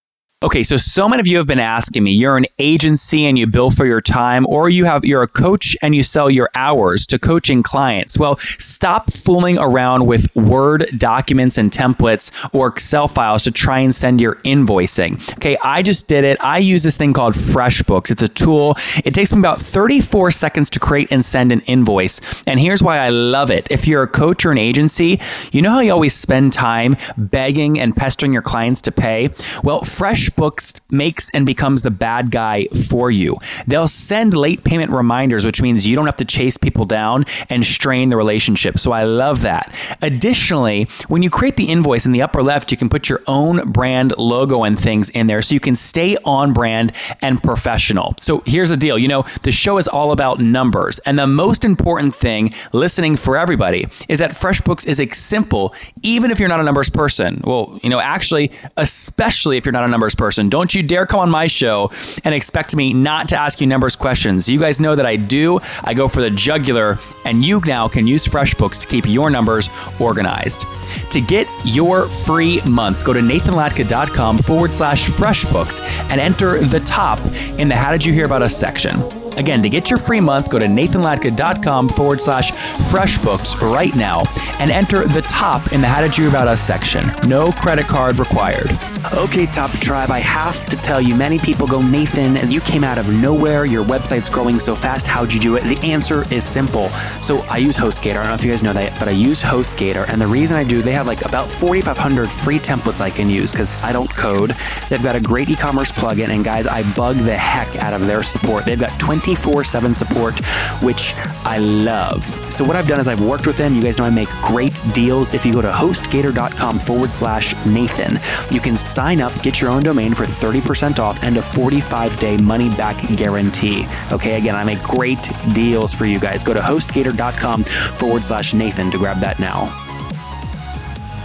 Okay, 0.43 0.63
so 0.63 0.79
so 0.79 1.07
many 1.07 1.21
of 1.21 1.27
you 1.27 1.37
have 1.37 1.47
been 1.47 1.59
asking 1.59 2.03
me, 2.03 2.13
you're 2.13 2.39
an 2.39 2.47
agency 2.59 3.27
and 3.27 3.39
you 3.39 3.47
bill 3.47 3.71
for 3.71 3.85
your 3.85 4.01
time 4.01 4.47
or 4.47 4.71
you 4.71 4.87
have 4.87 5.05
you're 5.05 5.21
a 5.21 5.29
coach 5.29 5.77
and 5.83 5.95
you 5.95 6.03
sell 6.03 6.31
your 6.31 6.49
hours 6.55 7.07
to 7.09 7.19
coaching 7.19 7.63
clients. 7.63 8.19
Well, 8.19 8.39
stop 8.39 9.13
fooling 9.13 9.59
around 9.59 10.07
with 10.07 10.35
Word 10.35 10.87
documents 10.97 11.59
and 11.59 11.71
templates 11.71 12.31
or 12.55 12.69
Excel 12.69 13.07
files 13.07 13.43
to 13.43 13.51
try 13.51 13.81
and 13.81 13.95
send 13.95 14.23
your 14.23 14.37
invoicing. 14.37 15.21
Okay, 15.35 15.59
I 15.63 15.83
just 15.83 16.09
did 16.09 16.25
it. 16.25 16.43
I 16.43 16.57
use 16.57 16.85
this 16.85 16.97
thing 16.97 17.13
called 17.13 17.35
FreshBooks. 17.35 18.11
It's 18.11 18.23
a 18.23 18.29
tool. 18.29 18.77
It 19.05 19.13
takes 19.13 19.35
me 19.35 19.41
about 19.41 19.61
34 19.61 20.31
seconds 20.31 20.71
to 20.71 20.81
create 20.81 21.09
and 21.13 21.23
send 21.23 21.53
an 21.53 21.61
invoice. 21.67 22.19
And 22.47 22.59
here's 22.59 22.83
why 22.83 22.97
I 22.97 23.11
love 23.11 23.51
it. 23.51 23.71
If 23.71 23.87
you're 23.87 24.05
a 24.05 24.09
coach 24.09 24.47
or 24.47 24.53
an 24.53 24.59
agency, 24.59 25.21
you 25.53 25.61
know 25.61 25.73
how 25.73 25.81
you 25.81 25.93
always 25.93 26.15
spend 26.15 26.55
time 26.55 26.97
begging 27.19 27.79
and 27.79 27.95
pestering 27.95 28.33
your 28.33 28.41
clients 28.41 28.81
to 28.81 28.91
pay? 28.91 29.29
Well, 29.63 29.83
Fresh 29.83 30.30
FreshBooks 30.31 30.81
makes 30.91 31.31
and 31.31 31.47
becomes 31.47 31.83
the 31.83 31.91
bad 31.91 32.31
guy 32.31 32.67
for 32.67 33.11
you. 33.11 33.37
They'll 33.67 33.89
send 33.89 34.35
late 34.35 34.65
payment 34.65 34.91
reminders, 34.91 35.45
which 35.45 35.63
means 35.63 35.87
you 35.87 35.97
don't 35.97 36.07
have 36.07 36.17
to 36.17 36.25
chase 36.25 36.57
people 36.57 36.85
down 36.85 37.25
and 37.49 37.65
strain 37.65 38.09
the 38.09 38.17
relationship. 38.17 38.79
So 38.79 38.93
I 38.93 39.05
love 39.05 39.43
that. 39.43 39.75
Additionally, 40.03 40.89
when 41.09 41.23
you 41.23 41.31
create 41.31 41.57
the 41.57 41.69
invoice 41.69 42.07
in 42.07 42.13
the 42.13 42.23
upper 42.23 42.43
left, 42.43 42.71
you 42.71 42.77
can 42.77 42.89
put 42.89 43.09
your 43.09 43.23
own 43.27 43.71
brand 43.71 44.17
logo 44.19 44.65
and 44.65 44.79
things 44.79 45.11
in 45.11 45.27
there 45.27 45.43
so 45.43 45.55
you 45.55 45.61
can 45.61 45.77
stay 45.77 46.17
on 46.25 46.53
brand 46.53 46.93
and 47.21 47.43
professional. 47.43 48.15
So 48.19 48.43
here's 48.47 48.71
the 48.71 48.77
deal 48.77 48.99
you 48.99 49.09
know, 49.09 49.25
the 49.43 49.53
show 49.53 49.79
is 49.79 49.89
all 49.89 50.13
about 50.13 50.41
numbers. 50.41 50.99
And 51.01 51.19
the 51.19 51.27
most 51.27 51.65
important 51.65 52.15
thing 52.15 52.53
listening 52.73 53.17
for 53.17 53.37
everybody 53.37 53.89
is 54.09 54.19
that 54.19 54.33
FreshBooks 54.33 54.87
is 54.87 55.01
a 55.01 55.07
simple, 55.09 55.75
even 56.03 56.31
if 56.31 56.39
you're 56.39 56.49
not 56.49 56.61
a 56.61 56.65
numbers 56.65 56.91
person. 56.91 57.41
Well, 57.45 57.79
you 57.83 57.91
know, 57.91 58.01
actually, 58.01 58.51
especially 58.77 59.57
if 59.57 59.65
you're 59.65 59.73
not 59.73 59.85
a 59.85 59.89
numbers 59.89 60.15
person. 60.21 60.51
Don't 60.51 60.75
you 60.75 60.83
dare 60.83 61.07
come 61.07 61.19
on 61.19 61.31
my 61.31 61.47
show 61.47 61.91
and 62.25 62.35
expect 62.35 62.77
me 62.77 62.93
not 62.93 63.29
to 63.31 63.37
ask 63.37 63.61
you 63.61 63.67
numbers 63.67 63.97
questions. 63.97 64.49
You 64.49 64.61
guys 64.61 64.79
know 64.79 64.95
that 64.95 65.07
I 65.07 65.17
do. 65.17 65.59
I 65.83 65.95
go 65.95 66.09
for 66.09 66.21
the 66.21 66.31
jugular, 66.31 66.99
and 67.25 67.43
you 67.43 67.61
now 67.67 67.89
can 67.89 68.07
use 68.07 68.27
FreshBooks 68.27 68.79
to 68.83 68.87
keep 68.87 69.07
your 69.09 69.31
numbers 69.31 69.71
organized. 69.99 70.67
To 71.13 71.21
get 71.23 71.49
your 71.65 72.07
free 72.07 72.61
month, 72.69 73.05
go 73.05 73.15
to 73.15 73.21
nathanlatka.com 73.21 74.39
forward 74.39 74.73
slash 74.73 75.09
FreshBooks 75.09 75.81
and 76.11 76.21
enter 76.21 76.59
the 76.61 76.81
top 76.81 77.19
in 77.59 77.69
the 77.69 77.77
How 77.77 77.91
Did 77.91 78.05
You 78.05 78.13
Hear 78.13 78.27
About 78.27 78.43
Us 78.43 78.55
section. 78.55 79.01
Again, 79.37 79.63
to 79.63 79.69
get 79.69 79.91
your 79.91 79.99
free 79.99 80.21
month, 80.21 80.51
go 80.51 80.59
to 80.59 80.67
nathanlatka.com 80.67 81.89
forward 81.91 82.21
slash 82.21 82.53
freshbooks 82.91 83.61
right 83.61 83.95
now 83.97 84.23
and 84.59 84.71
enter 84.71 85.07
the 85.07 85.23
top 85.23 85.73
in 85.73 85.81
the 85.81 85.89
How 85.89 86.01
Did 86.01 86.17
You 86.17 86.29
About 86.29 86.49
Us 86.49 86.61
section. 86.61 87.11
No 87.27 87.53
credit 87.53 87.87
card 87.87 88.19
required. 88.19 88.71
Okay, 89.15 89.47
Top 89.47 89.71
Tribe, 89.73 90.11
I 90.11 90.19
have 90.19 90.67
to 90.67 90.77
tell 90.77 91.01
you, 91.01 91.15
many 91.15 91.39
people 91.39 91.67
go, 91.67 91.81
Nathan, 91.81 92.51
you 92.51 92.61
came 92.61 92.85
out 92.85 92.99
of 92.99 93.11
nowhere. 93.11 93.65
Your 93.65 93.85
website's 93.85 94.29
growing 94.29 94.61
so 94.61 94.75
fast. 94.75 95.07
How'd 95.07 95.33
you 95.33 95.41
do 95.41 95.57
it? 95.57 95.65
The 95.65 95.79
answer 95.87 96.31
is 96.33 96.45
simple. 96.45 96.89
So 97.23 97.39
I 97.43 97.57
use 97.57 97.77
HostGator. 97.77 98.11
I 98.11 98.23
don't 98.23 98.27
know 98.27 98.35
if 98.35 98.45
you 98.45 98.51
guys 98.51 98.63
know 98.63 98.75
that, 98.75 98.99
but 98.99 99.09
I 99.09 99.13
use 99.13 99.43
HostGator. 99.43 100.09
And 100.09 100.21
the 100.21 100.27
reason 100.27 100.57
I 100.57 100.65
do, 100.65 100.83
they 100.83 100.93
have 100.93 101.07
like 101.07 101.25
about 101.25 101.49
4,500 101.49 102.31
free 102.31 102.59
templates 102.59 103.01
I 103.01 103.11
can 103.11 103.31
use 103.31 103.53
because 103.53 103.75
I 103.83 103.93
don't 103.93 104.11
code. 104.11 104.55
They've 104.89 105.03
got 105.03 105.17
a 105.17 105.21
great 105.21 105.49
e 105.49 105.57
commerce 105.57 105.91
plugin. 105.91 106.29
And 106.29 106.45
guys, 106.45 106.67
I 106.67 106.83
bug 106.95 107.17
the 107.17 107.37
heck 107.37 107.75
out 107.77 107.95
of 107.95 108.07
their 108.07 108.23
support. 108.23 108.67
They've 108.67 108.79
got 108.79 108.99
24 109.37 109.65
7 109.65 109.95
support, 109.95 110.35
which 110.83 111.15
I 111.45 111.59
love. 111.59 112.25
So 112.53 112.65
what 112.65 112.75
I've 112.75 112.89
done 112.89 112.99
is 112.99 113.07
I've 113.07 113.21
worked 113.21 113.47
with 113.47 113.57
them. 113.57 113.75
You 113.75 113.83
guys 113.83 113.99
know 113.99 114.05
I 114.05 114.11
make 114.11 114.29
great 114.43 114.83
deals. 114.93 115.35
If 115.35 115.47
you 115.47 115.53
go 115.53 115.63
to 115.63 115.71
hostgator.com 115.71 116.81
forward 116.81 117.13
slash 117.13 117.55
Nathan, 117.67 118.19
you 118.51 118.61
can 118.61 118.77
sign 118.77 119.21
up, 119.21 119.33
get 119.43 119.61
your 119.61 119.71
own 119.71 119.83
domain 119.83 120.15
for 120.15 120.25
30% 120.25 120.99
off 120.99 121.23
and 121.23 121.37
a 121.37 121.43
45 121.43 122.19
day 122.19 122.37
money 122.39 122.69
back 122.71 122.97
guarantee. 123.17 123.87
Okay, 124.11 124.37
again, 124.37 124.57
I 124.57 124.65
make 124.65 124.83
great 124.83 125.23
deals 125.55 125.93
for 125.93 126.07
you 126.07 126.19
guys. 126.19 126.43
Go 126.43 126.55
to 126.55 126.61
hostgator.com 126.61 127.65
forward 127.65 128.25
slash 128.25 128.53
Nathan 128.53 128.91
to 128.91 128.99
grab 128.99 129.19
that 129.19 129.39
now. 129.39 129.69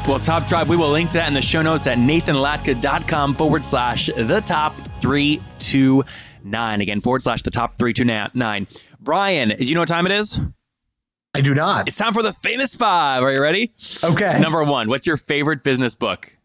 Well, 0.07 0.19
Top 0.19 0.45
Tribe, 0.45 0.67
we 0.67 0.77
will 0.77 0.91
link 0.91 1.09
to 1.09 1.17
that 1.17 1.27
in 1.27 1.33
the 1.33 1.41
show 1.41 1.63
notes 1.63 1.87
at 1.87 1.97
nathanlatka.com 1.97 3.33
forward 3.33 3.65
slash 3.65 4.05
the 4.15 4.41
top 4.45 4.75
three 5.01 5.41
two 5.57 6.03
nine. 6.45 6.81
Again, 6.81 7.01
forward 7.01 7.23
slash 7.23 7.41
the 7.41 7.51
top 7.51 7.77
three 7.77 7.93
two 7.93 8.05
nine. 8.05 8.67
Brian, 8.99 9.49
do 9.49 9.65
you 9.65 9.73
know 9.75 9.81
what 9.81 9.89
time 9.89 10.05
it 10.05 10.11
is? 10.11 10.39
I 11.33 11.41
do 11.41 11.53
not. 11.53 11.89
It's 11.89 11.97
time 11.97 12.13
for 12.13 12.23
the 12.23 12.31
famous 12.31 12.75
five. 12.75 13.21
Are 13.21 13.31
you 13.31 13.41
ready? 13.41 13.73
Okay. 14.03 14.39
Number 14.39 14.63
one, 14.63 14.87
what's 14.87 15.05
your 15.05 15.17
favorite 15.17 15.63
business 15.63 15.93
book? 15.93 16.35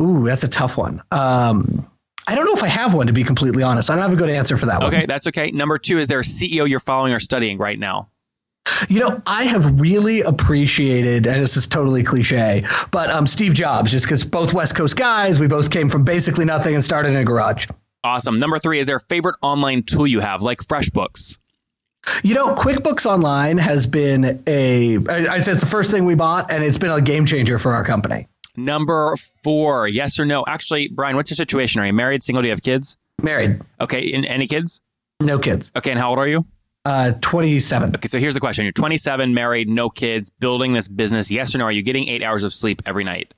Ooh, 0.00 0.24
that's 0.24 0.42
a 0.42 0.48
tough 0.48 0.78
one. 0.78 1.02
Um, 1.10 1.86
I 2.26 2.34
don't 2.34 2.46
know 2.46 2.54
if 2.54 2.62
I 2.62 2.68
have 2.68 2.94
one 2.94 3.08
to 3.08 3.12
be 3.12 3.24
completely 3.24 3.62
honest. 3.62 3.90
I 3.90 3.94
don't 3.94 4.02
have 4.02 4.12
a 4.12 4.16
good 4.16 4.30
answer 4.30 4.56
for 4.56 4.66
that 4.66 4.80
one. 4.80 4.94
Okay, 4.94 5.04
that's 5.04 5.26
okay. 5.26 5.50
Number 5.50 5.76
two, 5.76 5.98
is 5.98 6.08
there 6.08 6.20
a 6.20 6.22
CEO 6.22 6.66
you're 6.68 6.80
following 6.80 7.12
or 7.12 7.20
studying 7.20 7.58
right 7.58 7.78
now? 7.78 8.10
You 8.88 9.00
know, 9.00 9.20
I 9.26 9.44
have 9.44 9.80
really 9.80 10.22
appreciated, 10.22 11.26
and 11.26 11.42
this 11.42 11.56
is 11.56 11.66
totally 11.66 12.02
cliche, 12.02 12.62
but 12.90 13.10
um, 13.10 13.26
Steve 13.26 13.52
Jobs, 13.52 13.90
just 13.90 14.06
because 14.06 14.24
both 14.24 14.54
West 14.54 14.74
Coast 14.74 14.96
guys, 14.96 15.40
we 15.40 15.46
both 15.46 15.70
came 15.70 15.88
from 15.88 16.04
basically 16.04 16.44
nothing 16.44 16.74
and 16.74 16.82
started 16.84 17.10
in 17.10 17.16
a 17.16 17.24
garage. 17.24 17.66
Awesome. 18.02 18.38
Number 18.38 18.58
three, 18.58 18.78
is 18.78 18.86
there 18.86 18.96
a 18.96 19.00
favorite 19.00 19.36
online 19.42 19.82
tool 19.82 20.06
you 20.06 20.20
have, 20.20 20.42
like 20.42 20.58
FreshBooks? 20.60 21.38
You 22.22 22.34
know, 22.34 22.54
QuickBooks 22.54 23.04
Online 23.04 23.58
has 23.58 23.86
been 23.86 24.42
a, 24.46 24.96
I 25.06 25.38
said 25.38 25.52
it's 25.52 25.60
the 25.60 25.66
first 25.66 25.90
thing 25.90 26.06
we 26.06 26.14
bought, 26.14 26.50
and 26.50 26.64
it's 26.64 26.78
been 26.78 26.90
a 26.90 27.00
game 27.00 27.26
changer 27.26 27.58
for 27.58 27.74
our 27.74 27.84
company. 27.84 28.26
Number 28.56 29.16
four, 29.44 29.86
yes 29.86 30.18
or 30.18 30.24
no? 30.24 30.44
Actually, 30.48 30.88
Brian, 30.88 31.16
what's 31.16 31.30
your 31.30 31.36
situation? 31.36 31.80
Are 31.80 31.86
you 31.86 31.92
married, 31.92 32.22
single? 32.22 32.42
Do 32.42 32.48
you 32.48 32.52
have 32.52 32.62
kids? 32.62 32.96
Married. 33.22 33.60
Okay. 33.80 34.12
And 34.12 34.24
any 34.26 34.46
kids? 34.46 34.80
No 35.20 35.38
kids. 35.38 35.70
Okay. 35.76 35.90
And 35.90 36.00
how 36.00 36.10
old 36.10 36.18
are 36.18 36.26
you? 36.26 36.46
Uh, 36.84 37.12
27. 37.20 37.96
Okay. 37.96 38.08
So 38.08 38.18
here's 38.18 38.34
the 38.34 38.40
question 38.40 38.64
You're 38.64 38.72
27, 38.72 39.34
married, 39.34 39.68
no 39.68 39.90
kids, 39.90 40.30
building 40.30 40.72
this 40.72 40.88
business. 40.88 41.30
Yes 41.30 41.54
or 41.54 41.58
no? 41.58 41.64
Are 41.64 41.72
you 41.72 41.82
getting 41.82 42.08
eight 42.08 42.22
hours 42.22 42.44
of 42.44 42.54
sleep 42.54 42.82
every 42.86 43.04
night? 43.04 43.34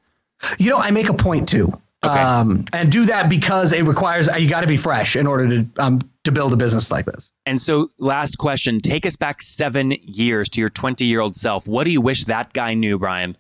You 0.59 0.71
know, 0.71 0.79
I 0.79 0.91
make 0.93 1.09
a 1.09 1.15
point 1.15 1.49
to. 1.51 1.79
Okay. 2.05 2.21
Um, 2.21 2.65
and 2.73 2.91
do 2.91 3.07
that 3.07 3.29
because 3.29 3.73
it 3.73 3.85
requires 3.85 4.29
you 4.37 4.49
got 4.49 4.63
to 4.63 4.67
be 4.67 4.77
fresh 4.77 5.15
in 5.15 5.27
order 5.27 5.49
to 5.49 5.69
um, 5.79 6.01
to 6.25 6.33
build 6.33 6.53
a 6.53 6.57
business 6.57 6.91
like 6.91 7.07
this. 7.07 7.33
And 7.47 7.63
so, 7.63 7.91
last 7.99 8.39
question 8.39 8.81
take 8.81 9.07
us 9.07 9.17
back 9.17 9.41
seven 9.41 9.93
years 10.03 10.49
to 10.51 10.61
your 10.61 10.69
20 10.69 11.05
year 11.05 11.21
old 11.21 11.37
self. 11.37 11.69
What 11.69 11.85
do 11.85 11.91
you 11.91 12.01
wish 12.01 12.25
that 12.25 12.53
guy 12.53 12.75
knew, 12.75 12.99
Brian? 12.99 13.37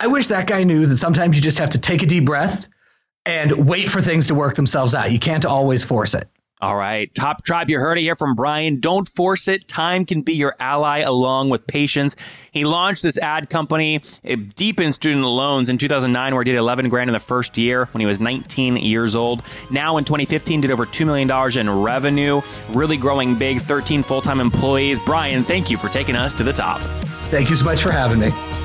I 0.00 0.06
wish 0.06 0.28
that 0.28 0.46
guy 0.46 0.64
knew 0.64 0.86
that 0.86 0.96
sometimes 0.96 1.36
you 1.36 1.42
just 1.42 1.58
have 1.58 1.70
to 1.70 1.78
take 1.78 2.02
a 2.02 2.06
deep 2.06 2.24
breath 2.24 2.68
and 3.26 3.68
wait 3.68 3.88
for 3.88 4.00
things 4.00 4.26
to 4.28 4.34
work 4.34 4.54
themselves 4.56 4.94
out. 4.94 5.12
You 5.12 5.18
can't 5.18 5.44
always 5.44 5.84
force 5.84 6.14
it. 6.14 6.28
All 6.62 6.76
right. 6.76 7.12
Top 7.14 7.42
tribe, 7.42 7.70
you 7.70 7.78
heard 7.78 7.96
it 7.96 8.02
here 8.02 8.14
from 8.14 8.34
Brian. 8.34 8.80
Don't 8.80 9.08
force 9.08 9.48
it. 9.48 9.66
Time 9.66 10.04
can 10.04 10.20
be 10.20 10.34
your 10.34 10.54
ally 10.60 10.98
along 10.98 11.48
with 11.48 11.66
patience. 11.66 12.16
He 12.52 12.66
launched 12.66 13.02
this 13.02 13.16
ad 13.16 13.48
company 13.48 14.02
eh, 14.24 14.36
deep 14.56 14.78
in 14.78 14.92
student 14.92 15.24
loans 15.24 15.70
in 15.70 15.78
2009, 15.78 16.34
where 16.34 16.42
he 16.42 16.50
did 16.50 16.58
11 16.58 16.90
grand 16.90 17.08
in 17.08 17.14
the 17.14 17.20
first 17.20 17.56
year 17.56 17.86
when 17.92 18.00
he 18.00 18.06
was 18.06 18.20
19 18.20 18.76
years 18.76 19.14
old. 19.14 19.42
Now 19.70 19.96
in 19.96 20.04
2015, 20.04 20.60
did 20.60 20.70
over 20.70 20.84
$2 20.84 21.06
million 21.06 21.58
in 21.58 21.82
revenue, 21.82 22.42
really 22.70 22.98
growing 22.98 23.36
big, 23.36 23.60
13 23.62 24.02
full 24.02 24.20
time 24.20 24.40
employees. 24.40 25.00
Brian, 25.00 25.42
thank 25.42 25.70
you 25.70 25.78
for 25.78 25.88
taking 25.88 26.14
us 26.14 26.34
to 26.34 26.44
the 26.44 26.52
top. 26.52 26.80
Thank 27.30 27.48
you 27.48 27.56
so 27.56 27.64
much 27.64 27.82
for 27.82 27.90
having 27.90 28.18
me. 28.18 28.59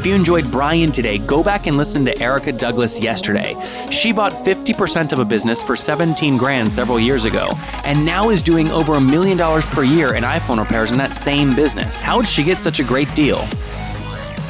If 0.00 0.06
you 0.06 0.14
enjoyed 0.14 0.50
Brian 0.50 0.92
today, 0.92 1.18
go 1.18 1.42
back 1.42 1.66
and 1.66 1.76
listen 1.76 2.06
to 2.06 2.18
Erica 2.18 2.52
Douglas 2.52 3.02
yesterday. 3.02 3.54
She 3.90 4.12
bought 4.12 4.32
50% 4.32 5.12
of 5.12 5.18
a 5.18 5.26
business 5.26 5.62
for 5.62 5.76
17 5.76 6.38
grand 6.38 6.72
several 6.72 6.98
years 6.98 7.26
ago, 7.26 7.52
and 7.84 8.02
now 8.06 8.30
is 8.30 8.42
doing 8.42 8.68
over 8.68 8.94
a 8.94 9.00
million 9.00 9.36
dollars 9.36 9.66
per 9.66 9.84
year 9.84 10.14
in 10.14 10.24
iPhone 10.24 10.58
repairs 10.58 10.90
in 10.90 10.96
that 10.96 11.12
same 11.12 11.54
business. 11.54 12.00
How 12.00 12.18
did 12.18 12.28
she 12.28 12.42
get 12.42 12.56
such 12.56 12.80
a 12.80 12.82
great 12.82 13.14
deal? 13.14 13.46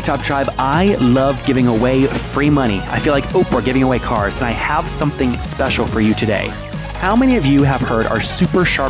Top 0.05 0.23
Tribe, 0.23 0.51
I 0.57 0.95
love 1.01 1.45
giving 1.45 1.67
away 1.67 2.07
free 2.07 2.49
money. 2.49 2.79
I 2.83 3.01
feel 3.01 3.13
like 3.13 3.25
Oprah 3.31 3.65
giving 3.65 3.83
away 3.83 3.99
cars, 3.99 4.37
and 4.37 4.47
I 4.47 4.53
have 4.53 4.89
something 4.89 5.37
special 5.41 5.85
for 5.85 6.01
you 6.01 6.15
today. 6.15 6.47
How 7.01 7.17
many 7.17 7.37
of 7.37 7.45
you 7.45 7.65
have 7.65 7.81
heard 7.81 8.07
our 8.07 8.21
super 8.21 8.65
sharp 8.65 8.90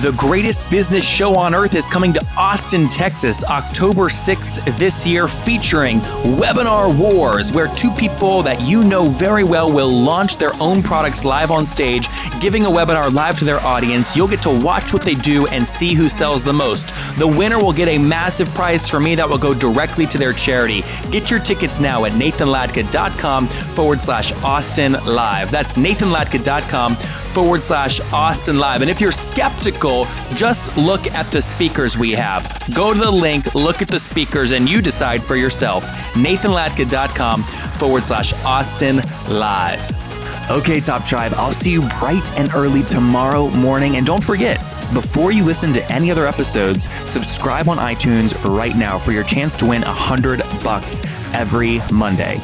The 0.00 0.12
greatest 0.12 0.68
business 0.68 1.08
show 1.08 1.34
on 1.36 1.54
earth 1.54 1.74
is 1.74 1.86
coming 1.86 2.12
to 2.12 2.26
Austin, 2.36 2.86
Texas, 2.90 3.42
October 3.44 4.10
6th 4.10 4.76
this 4.76 5.06
year, 5.06 5.26
featuring 5.26 6.00
Webinar 6.36 6.94
Wars, 6.94 7.50
where 7.50 7.74
two 7.74 7.90
people 7.92 8.42
that 8.42 8.60
you 8.60 8.84
know 8.84 9.08
very 9.08 9.42
well 9.42 9.72
will 9.72 9.88
launch 9.90 10.36
their 10.36 10.52
own 10.60 10.82
products 10.82 11.24
live 11.24 11.50
on 11.50 11.64
stage, 11.64 12.08
giving 12.40 12.66
a 12.66 12.68
webinar 12.68 13.10
live 13.10 13.38
to 13.38 13.46
their 13.46 13.58
audience. 13.60 14.14
You'll 14.14 14.28
get 14.28 14.42
to 14.42 14.50
watch 14.50 14.92
what 14.92 15.00
they 15.00 15.14
do 15.14 15.46
and 15.46 15.66
see 15.66 15.94
who 15.94 16.10
sells 16.10 16.42
the 16.42 16.52
most. 16.52 16.88
The 17.16 17.26
winner 17.26 17.58
will 17.58 17.72
get 17.72 17.88
a 17.88 17.96
massive 17.96 18.50
prize 18.50 18.86
from 18.86 19.04
me 19.04 19.14
that 19.14 19.26
will 19.26 19.38
go 19.38 19.54
directly 19.54 20.04
to 20.08 20.18
their 20.18 20.34
charity. 20.34 20.84
Get 21.10 21.30
your 21.30 21.40
tickets 21.40 21.80
now 21.80 22.04
at 22.04 22.12
nathanlatka.com 22.12 23.46
forward 23.46 24.02
slash 24.02 24.32
Austin 24.42 24.92
Live. 25.06 25.50
That's 25.50 25.76
nathanlatka.com 25.78 27.25
forward 27.36 27.62
slash 27.62 28.00
Austin 28.14 28.58
Live. 28.58 28.80
And 28.80 28.90
if 28.90 28.98
you're 28.98 29.12
skeptical, 29.12 30.06
just 30.34 30.74
look 30.78 31.06
at 31.08 31.30
the 31.30 31.42
speakers 31.42 31.98
we 31.98 32.12
have. 32.12 32.42
Go 32.74 32.94
to 32.94 32.98
the 32.98 33.10
link, 33.10 33.54
look 33.54 33.82
at 33.82 33.88
the 33.88 33.98
speakers, 33.98 34.52
and 34.52 34.66
you 34.66 34.80
decide 34.80 35.22
for 35.22 35.36
yourself. 35.36 35.84
NathanLatka.com 36.14 37.42
forward 37.42 38.04
slash 38.04 38.32
Austin 38.42 39.02
Live. 39.28 40.50
Okay, 40.50 40.80
Top 40.80 41.04
Tribe, 41.04 41.34
I'll 41.36 41.52
see 41.52 41.72
you 41.72 41.82
bright 42.00 42.30
and 42.38 42.50
early 42.54 42.82
tomorrow 42.84 43.50
morning. 43.50 43.96
And 43.96 44.06
don't 44.06 44.24
forget, 44.24 44.56
before 44.94 45.30
you 45.30 45.44
listen 45.44 45.74
to 45.74 45.92
any 45.92 46.10
other 46.10 46.26
episodes, 46.26 46.88
subscribe 47.04 47.68
on 47.68 47.76
iTunes 47.76 48.32
right 48.44 48.76
now 48.76 48.96
for 48.96 49.12
your 49.12 49.24
chance 49.24 49.54
to 49.56 49.66
win 49.66 49.82
a 49.82 49.92
hundred 49.92 50.38
bucks 50.64 51.02
every 51.34 51.82
Monday. 51.92 52.40